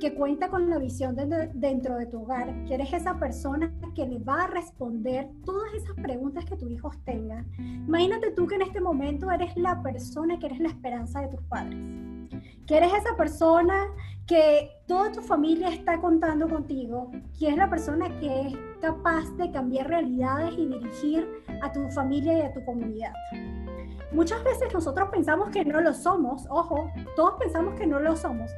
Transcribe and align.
que 0.00 0.14
cuenta 0.14 0.50
con 0.50 0.68
la 0.68 0.76
visión 0.76 1.16
dentro 1.16 1.96
de 1.96 2.04
tu 2.04 2.24
hogar, 2.24 2.66
que 2.66 2.74
eres 2.74 2.92
esa 2.92 3.18
persona 3.18 3.72
que 3.94 4.06
le 4.06 4.18
va 4.18 4.42
a 4.42 4.46
responder 4.48 5.30
todas 5.46 5.72
esas 5.72 5.94
preguntas 5.96 6.44
que 6.44 6.56
tus 6.56 6.70
hijos 6.70 6.94
tengan. 7.06 7.50
Imagínate 7.58 8.32
tú 8.32 8.46
que 8.46 8.56
en 8.56 8.62
este 8.62 8.82
momento 8.82 9.30
eres 9.30 9.56
la 9.56 9.82
persona 9.82 10.38
que 10.38 10.44
eres 10.44 10.60
la 10.60 10.68
esperanza 10.68 11.22
de 11.22 11.28
tus 11.28 11.40
padres, 11.44 11.78
que 12.66 12.76
eres 12.76 12.92
esa 12.92 13.16
persona 13.16 13.86
que 14.26 14.70
toda 14.86 15.12
tu 15.12 15.20
familia 15.20 15.68
está 15.68 16.00
contando 16.00 16.48
contigo, 16.48 17.10
que 17.38 17.48
es 17.48 17.56
la 17.56 17.68
persona 17.68 18.08
que 18.20 18.48
es 18.48 18.56
capaz 18.80 19.30
de 19.36 19.50
cambiar 19.50 19.88
realidades 19.88 20.54
y 20.56 20.66
dirigir 20.66 21.28
a 21.62 21.70
tu 21.72 21.86
familia 21.90 22.38
y 22.38 22.40
a 22.42 22.52
tu 22.52 22.64
comunidad. 22.64 23.12
Muchas 24.12 24.42
veces 24.44 24.72
nosotros 24.72 25.08
pensamos 25.10 25.50
que 25.50 25.64
no 25.64 25.80
lo 25.80 25.92
somos, 25.92 26.46
ojo, 26.48 26.90
todos 27.16 27.34
pensamos 27.38 27.74
que 27.74 27.86
no 27.86 27.98
lo 27.98 28.16
somos. 28.16 28.50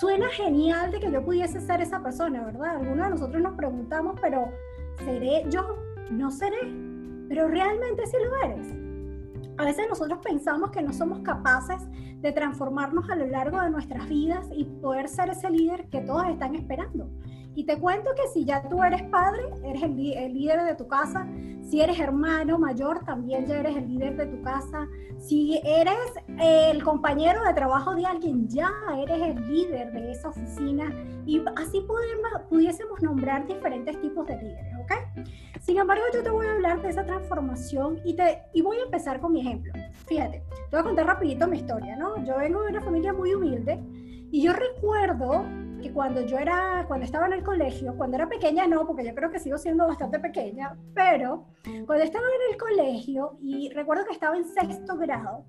Suena 0.00 0.28
genial 0.30 0.90
de 0.90 1.00
que 1.00 1.10
yo 1.10 1.24
pudiese 1.24 1.60
ser 1.60 1.80
esa 1.80 2.02
persona, 2.02 2.44
¿verdad? 2.44 2.76
Algunos 2.76 3.04
de 3.04 3.10
nosotros 3.10 3.42
nos 3.42 3.54
preguntamos, 3.54 4.18
pero 4.20 4.48
¿seré 5.04 5.44
yo? 5.50 5.76
¿No 6.10 6.30
seré? 6.30 6.58
Pero 7.28 7.48
realmente 7.48 8.06
sí 8.06 8.16
lo 8.24 8.50
eres. 8.50 8.85
A 9.58 9.64
veces 9.64 9.86
nosotros 9.88 10.18
pensamos 10.22 10.70
que 10.70 10.82
no 10.82 10.92
somos 10.92 11.20
capaces 11.20 11.82
de 12.20 12.32
transformarnos 12.32 13.08
a 13.08 13.16
lo 13.16 13.26
largo 13.26 13.60
de 13.60 13.70
nuestras 13.70 14.06
vidas 14.08 14.46
y 14.54 14.64
poder 14.64 15.08
ser 15.08 15.30
ese 15.30 15.50
líder 15.50 15.88
que 15.88 16.00
todos 16.00 16.28
están 16.28 16.54
esperando. 16.54 17.08
Y 17.56 17.64
te 17.64 17.78
cuento 17.78 18.10
que 18.14 18.28
si 18.28 18.44
ya 18.44 18.68
tú 18.68 18.82
eres 18.82 19.02
padre, 19.04 19.42
eres 19.64 19.82
el, 19.82 19.96
líder 19.96 20.62
de 20.64 20.74
tu 20.74 20.86
casa. 20.86 21.26
Si 21.62 21.80
eres 21.80 21.98
hermano 21.98 22.58
mayor, 22.58 23.02
también 23.06 23.46
ya 23.46 23.60
eres 23.60 23.74
el 23.76 23.88
líder 23.88 24.14
de 24.14 24.26
tu 24.26 24.42
casa. 24.42 24.86
Si 25.18 25.58
eres 25.64 25.96
el 26.38 26.84
compañero 26.84 27.42
de 27.44 27.54
trabajo 27.54 27.94
de 27.94 28.04
alguien, 28.04 28.46
ya 28.46 28.70
eres 28.98 29.22
el 29.22 29.48
líder 29.48 29.90
de 29.90 30.12
esa 30.12 30.28
oficina. 30.28 30.92
Y 31.24 31.42
así 31.56 31.82
pudiésemos 32.50 33.02
nombrar 33.02 33.46
diferentes 33.46 33.98
tipos 34.02 34.26
de 34.26 34.36
líderes, 34.36 34.74
¿ok? 34.82 34.92
Sin 35.62 35.78
embargo, 35.78 36.04
yo 36.12 36.22
te 36.22 36.28
voy 36.28 36.46
a 36.46 36.52
hablar 36.52 36.82
de 36.82 36.90
esa 36.90 37.06
transformación 37.06 38.00
y, 38.04 38.14
te, 38.14 38.42
y 38.52 38.60
voy 38.60 38.76
a 38.76 38.82
empezar 38.82 39.18
con 39.18 39.32
mi 39.32 39.40
ejemplo. 39.40 39.72
Fíjate, 40.06 40.42
te 40.70 40.76
voy 40.76 40.80
a 40.80 40.82
contar 40.82 41.06
rapidito 41.06 41.48
mi 41.48 41.56
historia, 41.56 41.96
¿no? 41.96 42.22
Yo 42.22 42.36
vengo 42.36 42.62
de 42.62 42.68
una 42.68 42.82
familia 42.82 43.14
muy 43.14 43.34
humilde 43.34 43.82
y 44.30 44.42
yo 44.42 44.52
recuerdo 44.52 45.44
que 45.80 45.92
cuando 45.92 46.22
yo 46.22 46.38
era, 46.38 46.84
cuando 46.88 47.04
estaba 47.04 47.26
en 47.26 47.34
el 47.34 47.42
colegio, 47.42 47.94
cuando 47.96 48.16
era 48.16 48.28
pequeña 48.28 48.66
no, 48.66 48.86
porque 48.86 49.04
yo 49.04 49.14
creo 49.14 49.30
que 49.30 49.38
sigo 49.38 49.58
siendo 49.58 49.86
bastante 49.86 50.18
pequeña, 50.18 50.76
pero 50.94 51.46
cuando 51.86 52.04
estaba 52.04 52.24
en 52.26 52.52
el 52.52 52.58
colegio 52.58 53.38
y 53.40 53.70
recuerdo 53.70 54.04
que 54.04 54.12
estaba 54.12 54.36
en 54.36 54.44
sexto 54.44 54.96
grado, 54.96 55.44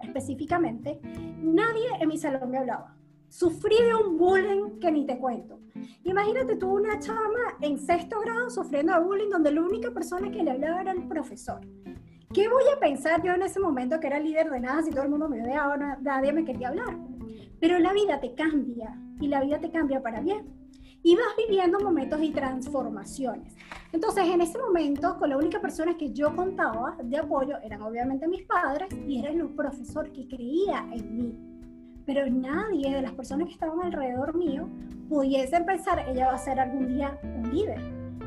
específicamente, 0.00 1.00
nadie 1.42 1.88
en 2.00 2.08
mi 2.08 2.18
salón 2.18 2.50
me 2.50 2.58
hablaba. 2.58 2.96
Sufrí 3.28 3.76
de 3.76 3.94
un 3.94 4.16
bullying 4.16 4.78
que 4.80 4.90
ni 4.90 5.04
te 5.04 5.18
cuento. 5.18 5.60
Imagínate 6.04 6.56
tú 6.56 6.70
una 6.70 6.98
chama 6.98 7.56
en 7.60 7.78
sexto 7.78 8.20
grado 8.20 8.48
sufriendo 8.48 8.94
de 8.94 9.00
bullying 9.00 9.28
donde 9.28 9.52
la 9.52 9.60
única 9.60 9.90
persona 9.90 10.30
que 10.30 10.42
le 10.42 10.52
hablaba 10.52 10.80
era 10.80 10.92
el 10.92 11.06
profesor. 11.06 11.60
¿Qué 12.32 12.48
voy 12.48 12.64
a 12.74 12.80
pensar 12.80 13.22
yo 13.22 13.32
en 13.32 13.42
ese 13.42 13.60
momento 13.60 14.00
que 14.00 14.06
era 14.06 14.18
líder 14.18 14.50
de 14.50 14.60
nada 14.60 14.82
si 14.82 14.90
todo 14.90 15.02
el 15.02 15.10
mundo 15.10 15.28
me 15.28 15.42
odiaba, 15.42 15.76
nadie 16.00 16.32
me 16.32 16.44
quería 16.44 16.68
hablar? 16.68 16.96
Pero 17.60 17.78
la 17.78 17.92
vida 17.92 18.20
te 18.20 18.34
cambia 18.34 18.96
y 19.20 19.28
la 19.28 19.40
vida 19.40 19.58
te 19.58 19.70
cambia 19.70 20.02
para 20.02 20.20
bien. 20.20 20.46
Y 21.02 21.14
vas 21.14 21.34
viviendo 21.36 21.78
momentos 21.80 22.20
y 22.22 22.30
transformaciones. 22.30 23.54
Entonces, 23.92 24.24
en 24.26 24.40
ese 24.40 24.58
momento, 24.58 25.16
con 25.18 25.30
la 25.30 25.36
única 25.36 25.60
persona 25.60 25.96
que 25.96 26.12
yo 26.12 26.34
contaba 26.34 26.96
de 27.02 27.16
apoyo 27.16 27.56
eran 27.62 27.82
obviamente 27.82 28.26
mis 28.26 28.42
padres 28.42 28.88
y 29.06 29.20
eran 29.20 29.38
los 29.38 29.52
profesores 29.52 30.12
que 30.12 30.26
creía 30.26 30.86
en 30.92 31.16
mí. 31.16 31.34
Pero 32.04 32.28
nadie 32.28 32.94
de 32.94 33.02
las 33.02 33.12
personas 33.12 33.48
que 33.48 33.54
estaban 33.54 33.80
alrededor 33.82 34.34
mío 34.34 34.68
pudiese 35.08 35.60
pensar, 35.60 36.04
ella 36.08 36.28
va 36.28 36.34
a 36.34 36.38
ser 36.38 36.58
algún 36.58 36.88
día 36.88 37.18
un 37.22 37.50
líder. 37.54 37.80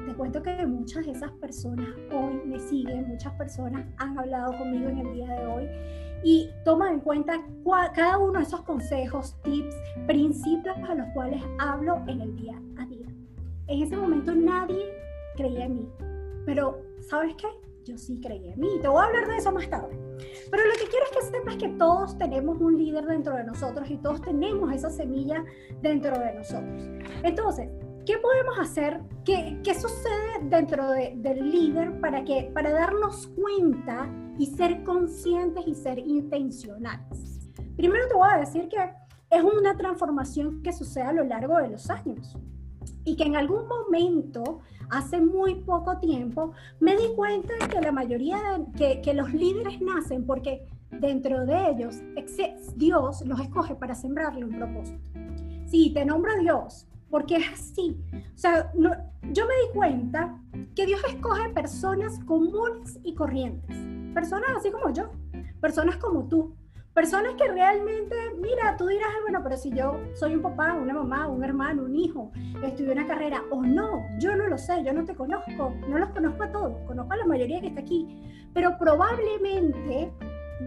Te 0.06 0.14
cuento 0.16 0.42
que 0.42 0.66
muchas 0.66 1.06
de 1.06 1.12
esas 1.12 1.32
personas 1.34 1.90
hoy 2.12 2.42
me 2.46 2.60
siguen, 2.60 3.08
muchas 3.08 3.34
personas 3.34 3.86
han 3.98 4.18
hablado 4.18 4.58
conmigo 4.58 4.90
en 4.90 4.98
el 5.00 5.14
día 5.14 5.28
de 5.28 5.46
hoy 5.46 5.68
y 6.24 6.50
toma 6.64 6.92
en 6.92 7.00
cuenta 7.00 7.44
cada 7.96 8.18
uno 8.18 8.40
de 8.40 8.44
esos 8.46 8.62
consejos, 8.62 9.36
tips, 9.44 9.76
principios 10.08 10.78
a 10.78 10.96
los 10.96 11.08
cuales 11.14 11.42
hablo 11.60 12.02
en 12.08 12.22
el 12.22 12.36
día 12.36 12.62
a 12.78 12.86
día. 12.86 13.08
En 13.68 13.84
ese 13.84 13.96
momento 13.96 14.34
nadie 14.36 14.86
creía 15.36 15.66
en 15.66 15.76
mí, 15.76 15.90
pero 16.46 16.82
¿sabes 17.02 17.36
qué? 17.36 17.48
Yo 17.84 17.98
sí 17.98 18.20
creía 18.22 18.54
en 18.54 18.60
mí. 18.60 18.80
Te 18.82 18.88
voy 18.88 19.02
a 19.02 19.06
hablar 19.06 19.28
de 19.28 19.38
eso 19.38 19.52
más 19.52 19.68
tarde. 19.70 19.98
Pero 20.52 20.64
lo 20.66 20.74
que 20.74 20.88
quiero 20.88 21.06
es 21.06 21.12
que 21.18 21.38
sepas 21.38 21.56
que 21.56 21.70
todos 21.70 22.16
tenemos 22.18 22.62
un 22.62 22.78
líder 22.78 23.06
dentro 23.06 23.36
de 23.36 23.44
nosotros 23.44 23.90
y 23.90 23.98
todos 23.98 24.22
tenemos 24.22 24.72
esa 24.72 24.90
semilla 24.92 25.44
dentro 25.82 26.18
de 26.20 26.34
nosotros. 26.34 26.84
Entonces, 27.24 27.70
¿qué 28.06 28.18
podemos 28.18 28.60
hacer? 28.60 29.02
¿Qué, 29.26 29.60
qué 29.64 29.76
sucede 29.76 30.32
dentro 30.44 30.90
del 30.92 31.52
líder 31.52 32.00
para, 32.00 32.24
que, 32.24 32.52
para 32.54 32.72
darnos 32.72 33.28
cuenta 33.28 34.10
y 34.38 34.48
ser 34.48 34.84
conscientes 34.84 35.68
y 35.68 35.76
ser 35.76 36.00
intencionales. 36.00 37.50
Primero 37.76 38.08
te 38.08 38.16
voy 38.16 38.30
a 38.32 38.40
decir 38.40 38.68
que 38.70 38.78
es 39.30 39.44
una 39.44 39.78
transformación 39.78 40.62
que 40.64 40.74
sucede 40.74 41.04
a 41.04 41.14
lo 41.14 41.24
largo 41.24 41.58
de 41.58 41.70
los 41.70 41.90
años 41.90 42.36
y 43.04 43.16
que 43.16 43.24
en 43.24 43.36
algún 43.36 43.68
momento, 43.68 44.60
hace 44.90 45.22
muy 45.22 45.56
poco 45.56 45.98
tiempo, 46.00 46.54
me 46.80 46.96
di 46.96 47.14
cuenta 47.16 47.54
de 47.60 47.68
que 47.68 47.82
la 47.82 47.92
mayoría 47.92 48.38
de 48.58 48.72
que, 48.78 49.02
que 49.02 49.14
los 49.14 49.32
líderes 49.34 49.80
nacen 49.82 50.26
porque 50.26 50.68
dentro 50.90 51.46
de 51.46 51.70
ellos 51.70 52.02
Dios 52.76 53.26
los 53.26 53.40
escoge 53.40 53.76
para 53.76 53.96
sembrarle 53.96 54.46
un 54.46 54.58
propósito. 54.58 55.00
Sí, 55.66 55.92
te 55.94 56.04
nombra 56.04 56.36
Dios, 56.38 56.88
porque 57.12 57.36
es 57.36 57.52
así. 57.52 58.02
O 58.34 58.38
sea, 58.38 58.72
yo 58.74 59.46
me 59.46 59.54
di 59.54 59.74
cuenta 59.74 60.36
que 60.76 60.88
Dios 60.88 61.02
escoge 61.08 61.50
personas 61.50 62.18
comunes 62.26 63.00
y 63.04 63.14
corrientes 63.14 63.92
personas 64.14 64.52
así 64.58 64.72
como 64.72 64.94
yo, 64.94 65.10
personas 65.60 65.98
como 65.98 66.28
tú, 66.28 66.56
personas 66.94 67.36
que 67.36 67.48
realmente, 67.48 68.16
mira, 68.40 68.76
tú 68.78 68.88
dirás, 68.88 69.10
bueno, 69.24 69.40
pero 69.44 69.58
si 69.58 69.72
yo 69.72 70.00
soy 70.14 70.36
un 70.36 70.42
papá, 70.42 70.74
una 70.74 70.94
mamá, 70.94 71.28
un 71.28 71.44
hermano, 71.44 71.84
un 71.84 71.96
hijo, 71.96 72.32
estudié 72.64 72.92
una 72.92 73.08
carrera 73.08 73.42
o 73.50 73.62
no, 73.62 74.04
yo 74.20 74.36
no 74.36 74.48
lo 74.48 74.58
sé, 74.58 74.84
yo 74.84 74.94
no 74.94 75.06
te 75.06 75.16
conozco, 75.16 75.74
no 75.88 75.98
los 75.98 76.10
conozco 76.10 76.44
a 76.44 76.52
todos, 76.52 76.78
conozco 76.86 77.14
a 77.14 77.18
la 77.18 77.26
mayoría 77.26 77.62
que 77.62 77.68
está 77.68 77.82
aquí, 77.82 78.08
pero 78.54 78.78
probablemente 78.78 80.12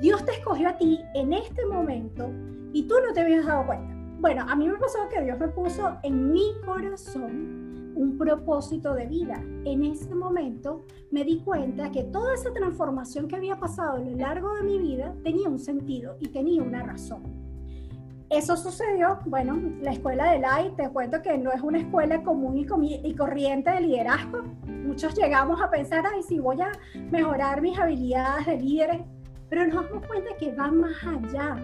Dios 0.00 0.24
te 0.24 0.32
escogió 0.32 0.68
a 0.68 0.78
ti 0.78 1.00
en 1.14 1.32
este 1.32 1.66
momento 1.66 2.30
y 2.72 2.88
tú 2.88 2.94
no 3.06 3.12
te 3.12 3.20
habías 3.20 3.46
dado 3.46 3.66
cuenta. 3.66 3.93
Bueno, 4.20 4.44
a 4.48 4.56
mí 4.56 4.68
me 4.68 4.78
pasó 4.78 4.98
que 5.12 5.22
Dios 5.22 5.38
me 5.38 5.48
puso 5.48 5.96
en 6.02 6.32
mi 6.32 6.54
corazón 6.64 7.92
un 7.94 8.18
propósito 8.18 8.94
de 8.94 9.06
vida. 9.06 9.42
En 9.64 9.84
ese 9.84 10.14
momento 10.14 10.84
me 11.10 11.24
di 11.24 11.40
cuenta 11.40 11.90
que 11.90 12.04
toda 12.04 12.34
esa 12.34 12.52
transformación 12.52 13.28
que 13.28 13.36
había 13.36 13.58
pasado 13.58 13.96
a 13.96 13.98
lo 13.98 14.16
largo 14.16 14.54
de 14.54 14.62
mi 14.62 14.78
vida 14.78 15.14
tenía 15.22 15.48
un 15.48 15.58
sentido 15.58 16.16
y 16.20 16.28
tenía 16.28 16.62
una 16.62 16.82
razón. 16.82 17.22
Eso 18.30 18.56
sucedió, 18.56 19.18
bueno, 19.26 19.60
la 19.80 19.92
escuela 19.92 20.32
de 20.32 20.40
LAI, 20.40 20.74
te 20.74 20.88
cuento 20.88 21.22
que 21.22 21.38
no 21.38 21.52
es 21.52 21.60
una 21.60 21.78
escuela 21.78 22.22
común 22.22 22.56
y, 22.58 23.14
corriente 23.14 23.70
de 23.70 23.80
liderazgo. 23.82 24.42
Muchos 24.66 25.14
llegamos 25.14 25.60
a 25.60 25.70
pensar, 25.70 26.04
ay, 26.12 26.22
si 26.22 26.40
voy 26.40 26.60
a 26.60 26.72
mejorar 27.12 27.60
mis 27.60 27.78
habilidades 27.78 28.46
de 28.46 28.56
líderes, 28.58 29.00
pero 29.48 29.66
nos 29.66 29.84
damos 29.84 30.06
cuenta 30.06 30.34
que 30.38 30.52
va 30.52 30.68
más 30.72 30.96
allá 31.04 31.56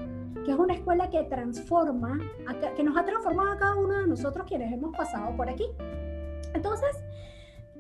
que 0.45 0.53
es 0.53 0.59
una 0.59 0.75
escuela 0.75 1.11
que 1.11 1.23
transforma, 1.25 2.19
que 2.77 2.83
nos 2.83 2.97
ha 2.97 3.05
transformado 3.05 3.53
a 3.53 3.57
cada 3.57 3.77
uno 3.77 4.01
de 4.01 4.07
nosotros 4.07 4.47
quienes 4.47 4.73
hemos 4.73 4.97
pasado 4.97 5.37
por 5.37 5.49
aquí. 5.49 5.67
Entonces, 6.55 6.97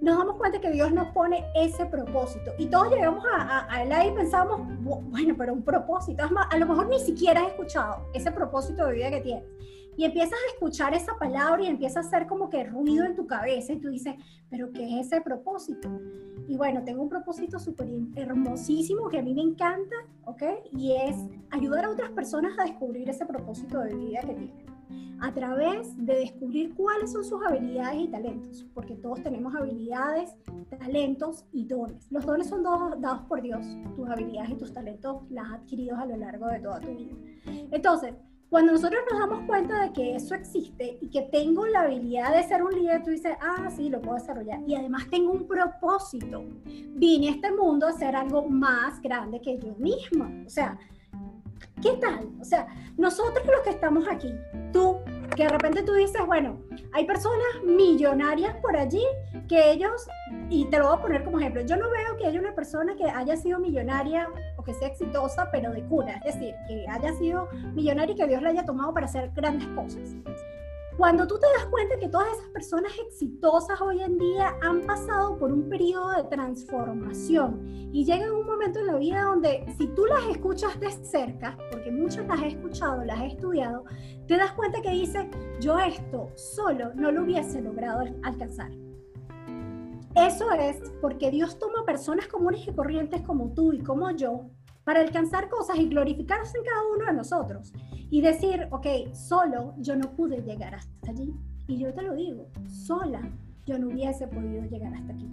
nos 0.00 0.16
damos 0.16 0.36
cuenta 0.36 0.60
que 0.60 0.70
Dios 0.70 0.92
nos 0.92 1.08
pone 1.08 1.44
ese 1.54 1.84
propósito. 1.86 2.52
Y 2.58 2.66
todos 2.66 2.90
llegamos 2.90 3.24
a, 3.36 3.66
a, 3.72 3.82
él 3.82 4.12
y 4.12 4.12
pensamos, 4.12 4.60
bueno, 4.80 5.34
pero 5.36 5.52
un 5.52 5.62
propósito. 5.62 6.24
a 6.24 6.58
lo 6.58 6.66
mejor 6.66 6.88
ni 6.88 6.98
siquiera 6.98 7.42
has 7.42 7.48
escuchado 7.48 8.06
ese 8.14 8.32
propósito 8.32 8.86
de 8.86 8.94
vida 8.94 9.10
que 9.10 9.20
tienes. 9.20 9.44
Y 10.00 10.04
empiezas 10.06 10.32
a 10.32 10.54
escuchar 10.54 10.94
esa 10.94 11.18
palabra 11.18 11.62
y 11.62 11.66
empieza 11.66 12.00
a 12.00 12.02
hacer 12.02 12.26
como 12.26 12.48
que 12.48 12.64
ruido 12.64 13.04
en 13.04 13.14
tu 13.14 13.26
cabeza 13.26 13.74
y 13.74 13.80
tú 13.80 13.90
dices, 13.90 14.14
pero 14.48 14.72
¿qué 14.72 14.82
es 14.98 15.08
ese 15.08 15.20
propósito? 15.20 15.90
Y 16.48 16.56
bueno, 16.56 16.82
tengo 16.84 17.02
un 17.02 17.10
propósito 17.10 17.58
súper 17.58 17.86
hermosísimo 18.16 19.10
que 19.10 19.18
a 19.18 19.22
mí 19.22 19.34
me 19.34 19.42
encanta, 19.42 19.94
¿ok? 20.24 20.42
Y 20.72 20.92
es 20.92 21.16
ayudar 21.50 21.84
a 21.84 21.90
otras 21.90 22.08
personas 22.12 22.58
a 22.58 22.62
descubrir 22.62 23.10
ese 23.10 23.26
propósito 23.26 23.78
de 23.80 23.94
vida 23.94 24.20
que 24.22 24.32
tienen 24.32 24.70
a 25.20 25.34
través 25.34 25.94
de 25.98 26.14
descubrir 26.14 26.74
cuáles 26.74 27.12
son 27.12 27.22
sus 27.22 27.44
habilidades 27.46 28.00
y 28.00 28.08
talentos, 28.08 28.66
porque 28.72 28.94
todos 28.94 29.22
tenemos 29.22 29.54
habilidades, 29.54 30.34
talentos 30.78 31.44
y 31.52 31.66
dones. 31.66 32.10
Los 32.10 32.24
dones 32.24 32.46
son 32.46 32.62
dados 32.62 33.20
por 33.28 33.42
Dios, 33.42 33.66
tus 33.94 34.08
habilidades 34.08 34.52
y 34.52 34.54
tus 34.54 34.72
talentos 34.72 35.24
las 35.28 35.44
has 35.44 35.52
adquirido 35.60 35.98
a 35.98 36.06
lo 36.06 36.16
largo 36.16 36.46
de 36.46 36.60
toda 36.60 36.80
tu 36.80 36.88
vida. 36.88 37.12
Entonces, 37.70 38.14
cuando 38.50 38.72
nosotros 38.72 39.00
nos 39.08 39.20
damos 39.20 39.46
cuenta 39.46 39.80
de 39.80 39.92
que 39.92 40.16
eso 40.16 40.34
existe 40.34 40.98
y 41.00 41.08
que 41.08 41.22
tengo 41.22 41.66
la 41.66 41.82
habilidad 41.82 42.34
de 42.34 42.42
ser 42.42 42.64
un 42.64 42.74
líder, 42.74 43.04
tú 43.04 43.10
dices, 43.10 43.36
ah, 43.40 43.70
sí, 43.70 43.88
lo 43.88 44.00
puedo 44.00 44.16
desarrollar. 44.16 44.60
Y 44.66 44.74
además 44.74 45.04
tengo 45.08 45.30
un 45.30 45.46
propósito. 45.46 46.44
Vine 46.64 47.28
a 47.28 47.30
este 47.30 47.52
mundo 47.52 47.86
a 47.86 47.90
hacer 47.90 48.16
algo 48.16 48.48
más 48.48 49.00
grande 49.00 49.40
que 49.40 49.56
yo 49.58 49.74
misma. 49.76 50.30
O 50.44 50.50
sea, 50.50 50.76
¿Qué 51.82 51.92
tal? 51.92 52.28
O 52.38 52.44
sea, 52.44 52.66
nosotros 52.98 53.44
los 53.46 53.60
que 53.62 53.70
estamos 53.70 54.06
aquí, 54.10 54.34
tú, 54.72 54.98
que 55.36 55.44
de 55.44 55.48
repente 55.48 55.82
tú 55.82 55.92
dices, 55.94 56.20
bueno, 56.26 56.58
hay 56.92 57.06
personas 57.06 57.46
millonarias 57.64 58.56
por 58.56 58.76
allí 58.76 59.04
que 59.48 59.72
ellos, 59.72 60.06
y 60.48 60.66
te 60.66 60.78
lo 60.78 60.88
voy 60.88 60.98
a 60.98 61.02
poner 61.02 61.24
como 61.24 61.38
ejemplo, 61.38 61.62
yo 61.62 61.76
no 61.76 61.90
veo 61.90 62.16
que 62.16 62.26
haya 62.26 62.40
una 62.40 62.54
persona 62.54 62.94
que 62.96 63.04
haya 63.04 63.36
sido 63.36 63.58
millonaria 63.58 64.28
o 64.56 64.62
que 64.62 64.74
sea 64.74 64.88
exitosa, 64.88 65.50
pero 65.50 65.72
de 65.72 65.82
cura, 65.84 66.20
es 66.24 66.34
decir, 66.34 66.54
que 66.66 66.86
haya 66.88 67.12
sido 67.14 67.48
millonaria 67.74 68.14
y 68.14 68.16
que 68.16 68.26
Dios 68.26 68.42
la 68.42 68.50
haya 68.50 68.64
tomado 68.64 68.92
para 68.92 69.06
hacer 69.06 69.30
grandes 69.34 69.68
cosas. 69.68 70.14
Cuando 71.00 71.26
tú 71.26 71.38
te 71.38 71.46
das 71.56 71.64
cuenta 71.70 71.98
que 71.98 72.10
todas 72.10 72.28
esas 72.30 72.50
personas 72.50 72.92
exitosas 73.06 73.80
hoy 73.80 74.02
en 74.02 74.18
día 74.18 74.54
han 74.60 74.82
pasado 74.82 75.38
por 75.38 75.50
un 75.50 75.66
periodo 75.66 76.10
de 76.10 76.24
transformación 76.24 77.66
y 77.90 78.04
llegan 78.04 78.32
un 78.32 78.44
momento 78.44 78.80
en 78.80 78.86
la 78.86 78.96
vida 78.96 79.22
donde 79.22 79.64
si 79.78 79.86
tú 79.94 80.04
las 80.04 80.26
escuchas 80.26 80.78
de 80.78 80.90
cerca, 80.90 81.56
porque 81.70 81.90
muchas 81.90 82.26
las 82.26 82.42
he 82.42 82.48
escuchado, 82.48 83.02
las 83.02 83.18
he 83.18 83.28
estudiado, 83.28 83.84
te 84.28 84.36
das 84.36 84.52
cuenta 84.52 84.82
que 84.82 84.90
dice, 84.90 85.30
yo 85.58 85.78
esto 85.78 86.28
solo 86.36 86.92
no 86.94 87.10
lo 87.10 87.22
hubiese 87.22 87.62
logrado 87.62 88.04
alcanzar. 88.22 88.70
Eso 90.14 90.52
es 90.52 90.82
porque 91.00 91.30
Dios 91.30 91.58
toma 91.58 91.86
personas 91.86 92.26
comunes 92.26 92.68
y 92.68 92.74
corrientes 92.74 93.22
como 93.22 93.54
tú 93.54 93.72
y 93.72 93.82
como 93.82 94.10
yo 94.10 94.50
para 94.90 95.02
alcanzar 95.02 95.48
cosas 95.48 95.78
y 95.78 95.86
glorificarse 95.86 96.58
en 96.58 96.64
cada 96.64 96.82
uno 96.92 97.06
de 97.06 97.12
nosotros. 97.12 97.72
Y 98.10 98.22
decir, 98.22 98.66
ok, 98.72 99.14
solo 99.14 99.72
yo 99.78 99.94
no 99.94 100.10
pude 100.16 100.42
llegar 100.42 100.74
hasta 100.74 101.12
allí. 101.12 101.32
Y 101.68 101.78
yo 101.78 101.94
te 101.94 102.02
lo 102.02 102.16
digo, 102.16 102.48
sola 102.66 103.20
yo 103.66 103.78
no 103.78 103.86
hubiese 103.86 104.26
podido 104.26 104.64
llegar 104.64 104.92
hasta 104.92 105.12
aquí. 105.12 105.30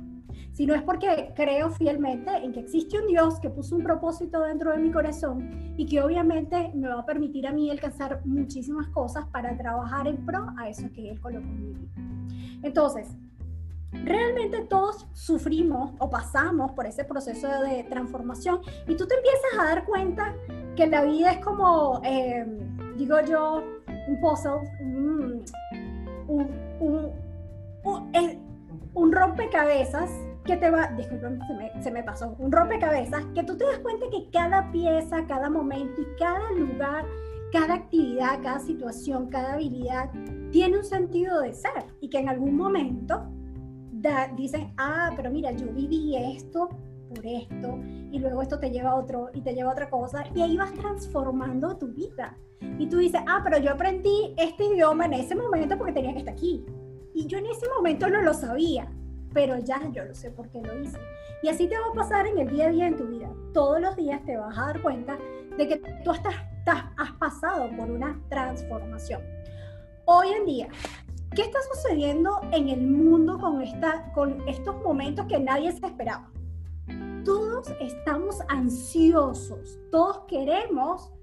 Si 0.51 0.68
no 0.68 0.75
es 0.75 0.83
porque 0.83 1.33
creo 1.36 1.71
fielmente 1.71 2.30
en 2.38 2.51
que 2.51 2.59
existe 2.59 3.00
un 3.00 3.07
Dios 3.07 3.39
que 3.39 3.50
puso 3.50 3.75
un 3.75 3.81
propósito 3.81 4.42
dentro 4.42 4.74
de 4.74 4.77
mi 4.77 4.92
corazón 4.92 5.74
y 5.75 5.88
que 5.88 6.04
obviamente 6.04 6.71
me 6.75 6.89
va 6.89 7.00
a 7.00 7.06
permitir 7.07 7.48
a 7.48 7.51
mí 7.51 7.71
alcanzar 7.71 8.21
muchísimas 8.25 8.89
cosas 8.89 9.25
para 9.30 9.57
trabajar 9.57 10.07
en 10.07 10.24
pro 10.24 10.54
a 10.59 10.69
eso 10.69 10.88
que 10.94 11.09
Él 11.09 11.19
colocó 11.19 11.48
en 11.48 11.62
mi 11.63 11.74
vida. 11.74 11.89
Entonces, 12.62 13.18
realmente 13.91 14.61
todos 14.61 15.07
sufrimos 15.13 15.91
o 15.99 16.09
pasamos 16.09 16.71
por 16.73 16.85
ese 16.85 17.03
proceso 17.05 17.47
de 17.61 17.83
transformación 17.85 18.59
y 18.87 18.95
tú 18.95 19.07
te 19.07 19.15
empiezas 19.15 19.59
a 19.59 19.63
dar 19.63 19.85
cuenta 19.85 20.35
que 20.75 20.87
la 20.87 21.03
vida 21.03 21.31
es 21.31 21.39
como, 21.43 22.01
eh, 22.03 22.45
digo 22.97 23.19
yo, 23.21 23.63
un 24.07 24.19
puzzle, 24.19 24.61
un, 25.07 25.43
un, 28.93 29.11
rompecabezas 29.11 30.09
que 30.43 30.57
te 30.57 30.69
va, 30.69 30.87
disculpen, 30.87 31.39
se 31.47 31.53
me, 31.53 31.83
se 31.83 31.91
me 31.91 32.03
pasó, 32.03 32.35
un 32.39 32.51
rompecabezas 32.51 33.25
que 33.33 33.43
tú 33.43 33.57
te 33.57 33.65
das 33.65 33.79
cuenta 33.79 34.05
que 34.11 34.29
cada 34.31 34.71
pieza, 34.71 35.25
cada 35.27 35.49
momento 35.49 36.01
y 36.01 36.05
cada 36.19 36.51
lugar, 36.51 37.05
cada 37.51 37.75
actividad, 37.75 38.41
cada 38.43 38.59
situación, 38.59 39.29
cada 39.29 39.53
habilidad 39.53 40.11
tiene 40.51 40.77
un 40.77 40.83
sentido 40.83 41.41
de 41.41 41.53
ser 41.53 41.85
y 42.01 42.09
que 42.09 42.19
en 42.19 42.29
algún 42.29 42.55
momento 42.55 43.25
dicen, 44.36 44.74
ah, 44.77 45.12
pero 45.15 45.31
mira, 45.31 45.51
yo 45.51 45.68
viví 45.68 46.15
esto 46.15 46.69
por 47.09 47.25
esto, 47.25 47.80
y 48.12 48.19
luego 48.19 48.42
esto 48.42 48.59
te 48.59 48.69
lleva 48.69 48.92
a 48.92 48.95
otro, 48.95 49.30
y 49.33 49.42
te 49.42 49.54
lleva 49.54 49.69
a 49.69 49.74
otra 49.74 49.89
cosa, 49.89 50.25
y 50.36 50.42
ahí 50.42 50.57
vas 50.57 50.74
transformando 50.74 51.77
tu 51.77 51.88
vida. 51.88 52.38
Y 52.80 52.88
tú 52.88 52.98
dices, 52.98 53.21
ah, 53.27 53.42
pero 53.44 53.57
yo 53.59 53.71
aprendí 53.71 54.33
este 54.38 54.65
idioma 54.65 55.06
en 55.06 55.13
ese 55.13 55.36
momento 55.36 55.77
porque 55.77 55.94
tenía 55.94 56.13
que 56.13 56.19
estar 56.19 56.33
aquí. 56.33 56.65
Y 57.13 57.27
yo 57.27 57.38
en 57.38 57.48
ese 57.48 57.68
momento 57.75 58.09
no 58.09 58.21
lo 58.21 58.33
sabía, 58.33 58.92
pero 59.33 59.57
ya 59.59 59.80
yo 59.92 60.04
lo 60.06 60.13
sé 60.13 60.31
porque 60.31 60.62
lo 60.62 60.80
hice. 60.80 60.98
Y 61.44 61.50
así 61.50 61.68
te 61.68 61.77
va 61.77 61.88
a 61.92 61.94
pasar 61.94 62.27
en 62.27 62.39
el 62.39 62.50
día 62.50 62.68
a 62.68 62.69
día 62.69 62.88
en 62.88 62.95
tu 62.95 63.06
vida. 63.06 63.30
Todos 63.54 63.80
los 63.80 63.95
días 63.95 64.24
te 64.25 64.38
vas 64.38 64.57
a 64.57 64.68
dar 64.68 64.81
cuenta 64.81 65.18
de 65.57 65.68
que 65.68 65.77
tú 66.04 66.12
estás, 66.12 66.36
has 66.65 67.12
pasado 67.13 67.69
por 67.77 67.89
una 67.89 68.19
transformación. 68.30 69.21
Hoy 70.06 70.30
en 70.30 70.45
día, 70.45 70.68
¿Qué 71.37 71.43
está 71.43 71.59
sucediendo 71.71 72.41
en 72.51 72.67
el 72.67 72.87
mundo 72.87 73.37
con, 73.37 73.61
esta, 73.61 74.11
con 74.13 74.41
estos 74.49 74.75
momentos 74.81 75.27
que 75.27 75.39
nadie 75.39 75.71
se 75.71 75.85
esperaba? 75.85 76.31
Todos 77.23 77.69
estamos 77.79 78.39
ansiosos, 78.49 79.77
todos 79.91 80.21
queremos 80.27 81.13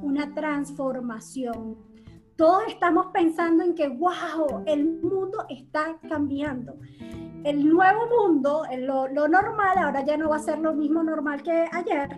una 0.00 0.34
transformación. 0.34 1.76
Todos 2.36 2.62
estamos 2.68 3.08
pensando 3.12 3.62
en 3.62 3.74
que, 3.74 3.88
wow, 3.88 4.64
el 4.64 5.02
mundo 5.02 5.44
está 5.50 5.98
cambiando. 6.08 6.78
El 7.44 7.68
nuevo 7.68 8.06
mundo, 8.06 8.62
lo, 8.78 9.06
lo 9.08 9.28
normal, 9.28 9.76
ahora 9.76 10.02
ya 10.02 10.16
no 10.16 10.30
va 10.30 10.36
a 10.36 10.38
ser 10.38 10.60
lo 10.60 10.72
mismo 10.72 11.02
normal 11.02 11.42
que 11.42 11.66
ayer, 11.72 12.08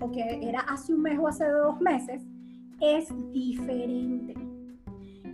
o 0.00 0.12
que 0.12 0.38
era 0.48 0.60
hace 0.60 0.94
un 0.94 1.02
mes 1.02 1.18
o 1.18 1.26
hace 1.26 1.48
dos 1.48 1.80
meses, 1.80 2.22
es 2.80 3.08
diferente. 3.32 4.34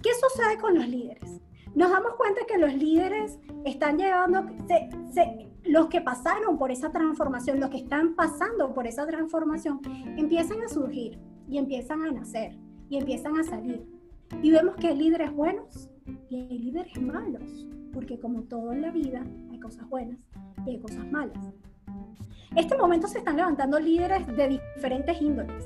¿Qué 0.02 0.10
sucede 0.14 0.56
con 0.58 0.76
los 0.76 0.88
líderes? 0.88 1.42
Nos 1.76 1.90
damos 1.90 2.14
cuenta 2.14 2.40
que 2.48 2.56
los 2.56 2.74
líderes 2.74 3.38
están 3.66 3.98
llevando, 3.98 4.46
los 5.64 5.88
que 5.88 6.00
pasaron 6.00 6.56
por 6.56 6.70
esa 6.70 6.90
transformación, 6.90 7.60
los 7.60 7.68
que 7.68 7.76
están 7.76 8.14
pasando 8.14 8.72
por 8.72 8.86
esa 8.86 9.06
transformación, 9.06 9.82
empiezan 10.16 10.62
a 10.62 10.68
surgir 10.68 11.20
y 11.46 11.58
empiezan 11.58 12.02
a 12.02 12.10
nacer 12.10 12.56
y 12.88 12.96
empiezan 12.96 13.38
a 13.38 13.44
salir. 13.44 13.86
Y 14.42 14.50
vemos 14.50 14.76
que 14.76 14.88
hay 14.88 14.96
líderes 14.96 15.30
buenos 15.34 15.90
y 16.30 16.36
hay 16.36 16.58
líderes 16.58 16.98
malos, 17.00 17.68
porque 17.92 18.18
como 18.18 18.44
todo 18.44 18.72
en 18.72 18.80
la 18.80 18.90
vida, 18.90 19.22
hay 19.50 19.60
cosas 19.60 19.86
buenas 19.86 20.18
y 20.64 20.70
hay 20.70 20.80
cosas 20.80 21.04
malas. 21.12 21.52
Este 22.56 22.74
momento 22.74 23.06
se 23.06 23.18
están 23.18 23.36
levantando 23.36 23.78
líderes 23.78 24.26
de 24.34 24.48
diferentes 24.48 25.20
índoles. 25.20 25.62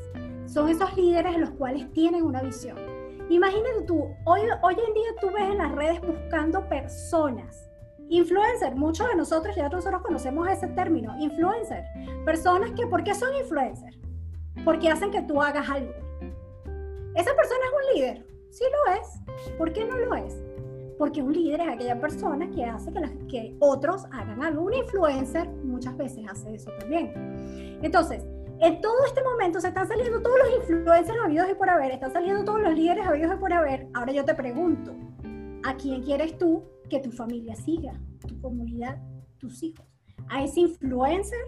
Son 0.47 0.69
esos 0.69 0.97
líderes 0.97 1.39
los 1.39 1.51
cuales 1.51 1.93
tienen 1.93 2.25
una 2.25 2.43
visión 2.43 2.90
Imagínate 3.31 3.83
tú, 3.87 4.13
hoy, 4.25 4.41
hoy 4.61 4.75
en 4.75 4.93
día 4.93 5.11
tú 5.21 5.31
ves 5.31 5.45
en 5.45 5.59
las 5.59 5.71
redes 5.71 6.01
buscando 6.01 6.69
personas. 6.69 7.71
Influencer, 8.09 8.75
muchos 8.75 9.07
de 9.07 9.15
nosotros 9.15 9.55
ya 9.55 9.69
nosotros 9.69 10.03
conocemos 10.03 10.49
ese 10.49 10.67
término, 10.67 11.17
influencer. 11.17 11.85
Personas 12.25 12.73
que, 12.73 12.89
¿por 12.89 13.05
qué 13.05 13.15
son 13.15 13.33
influencers? 13.37 13.97
Porque 14.65 14.89
hacen 14.89 15.13
que 15.13 15.23
tú 15.23 15.41
hagas 15.41 15.71
algo. 15.71 15.93
¿Esa 17.15 17.33
persona 17.37 17.61
es 17.67 17.73
un 17.73 17.95
líder? 17.95 18.27
Sí 18.51 18.65
lo 18.65 18.95
es. 18.95 19.57
¿Por 19.57 19.73
qué 19.73 19.85
no 19.85 19.97
lo 19.97 20.17
es? 20.17 20.37
Porque 20.99 21.23
un 21.23 21.33
líder 21.33 21.61
es 21.61 21.69
aquella 21.69 22.01
persona 22.01 22.51
que 22.51 22.65
hace 22.65 22.93
que, 22.93 23.27
que 23.29 23.57
otros 23.61 24.07
hagan 24.07 24.43
algo. 24.43 24.63
Un 24.63 24.75
influencer 24.75 25.49
muchas 25.49 25.97
veces 25.97 26.25
hace 26.29 26.53
eso 26.53 26.73
también. 26.81 27.79
Entonces, 27.81 28.25
en 28.61 28.81
todo 28.81 29.05
este 29.07 29.23
momento 29.23 29.61
se 29.61 29.69
están 29.69 29.89
saliendo 29.89 30.21
todos 30.21 30.39
los 30.39 30.57
influencers 30.61 31.19
habidos 31.25 31.51
y 31.51 31.55
por 31.55 31.71
haber, 31.71 31.93
están 31.93 32.13
saliendo 32.13 32.45
todos 32.45 32.61
los 32.61 32.75
líderes 32.75 33.07
habidos 33.07 33.35
y 33.35 33.39
por 33.39 33.53
haber. 33.53 33.89
Ahora 33.95 34.13
yo 34.13 34.25
te 34.25 34.35
pregunto, 34.35 34.95
¿a 35.65 35.75
quién 35.77 36.03
quieres 36.03 36.37
tú 36.37 36.65
que 36.91 37.01
tu 37.01 37.11
familia 37.11 37.57
siga, 37.57 37.93
tu 38.27 38.39
comunidad, 38.41 38.99
tus 39.39 39.63
hijos? 39.63 39.87
¿A 40.29 40.45
ese 40.45 40.61
influencer 40.61 41.41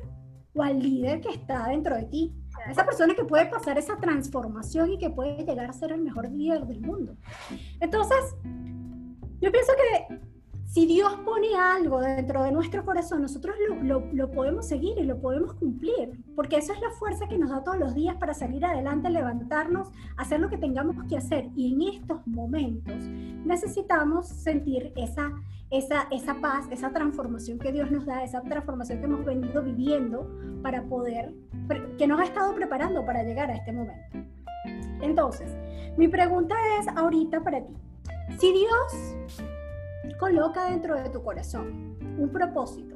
o 0.55 0.63
al 0.63 0.81
líder 0.81 1.21
que 1.21 1.31
está 1.31 1.69
dentro 1.69 1.97
de 1.97 2.05
ti? 2.05 2.35
A 2.67 2.71
esa 2.71 2.85
persona 2.85 3.15
que 3.15 3.25
puede 3.25 3.47
pasar 3.47 3.77
esa 3.77 3.99
transformación 3.99 4.93
y 4.93 4.99
que 4.99 5.11
puede 5.11 5.45
llegar 5.45 5.69
a 5.69 5.73
ser 5.73 5.93
el 5.93 6.01
mejor 6.01 6.31
líder 6.31 6.67
del 6.67 6.81
mundo. 6.81 7.17
Entonces, 7.81 8.35
yo 9.41 9.53
pienso 9.53 9.73
que 9.77 10.32
si 10.73 10.87
Dios 10.87 11.17
pone 11.23 11.55
algo 11.55 12.01
dentro 12.01 12.45
de 12.45 12.51
nuestro 12.51 12.83
corazón, 12.83 13.21
nosotros 13.21 13.55
lo, 13.83 14.31
podemos 14.31 14.67
seguir 14.67 14.97
y 14.97 15.03
lo 15.03 15.21
podemos 15.21 15.53
cumplir, 15.53 16.19
porque 16.35 16.57
eso 16.57 16.73
es 16.73 16.81
la 16.81 16.89
fuerza 16.93 17.29
que 17.29 17.37
nos 17.37 17.51
da 17.51 17.63
todos 17.63 17.79
los 17.79 17.95
días 17.95 18.17
para 18.17 18.33
salir 18.33 18.65
adelante, 18.65 19.11
levantarnos, 19.11 19.91
hacer 20.17 20.41
lo 20.41 20.49
que 20.49 20.57
tengamos 20.57 20.97
que 21.11 21.19
hacer. 21.19 21.51
Y 21.57 21.75
en 21.75 21.95
estos 21.95 22.27
momentos 22.27 22.95
necesitamos 23.45 24.29
sentir 24.29 24.95
esa, 24.97 25.33
esa, 25.69 26.09
esa 26.11 26.41
paz, 26.41 26.67
esa 26.71 26.91
transformación 26.91 27.59
que 27.59 27.71
Dios 27.71 27.91
nos 27.91 28.07
da, 28.07 28.25
esa 28.25 28.41
transformación 28.41 29.01
que 29.01 29.05
hemos 29.05 29.27
venido 29.27 29.63
viviendo 29.63 30.27
para 30.63 30.85
poder, 30.85 31.35
que 31.99 32.07
nos 32.07 32.19
ha 32.19 32.25
estado 32.25 32.55
preparando 32.55 33.05
para 33.05 33.23
llegar 33.23 33.51
a 33.51 33.57
este 33.57 33.75
momento. 33.75 34.17
Entonces, 35.03 35.55
mi 35.99 36.09
pregunta 36.09 36.55
es 36.81 36.89
ahorita 36.97 37.45
para 37.45 37.61
ti. 37.61 37.75
Si 38.39 38.51
Dios 38.51 39.53
coloca 40.23 40.71
dentro 40.71 40.95
de 40.95 41.11
tu 41.11 41.21
corazón 41.21 41.97
un 42.17 42.29
propósito, 42.29 42.95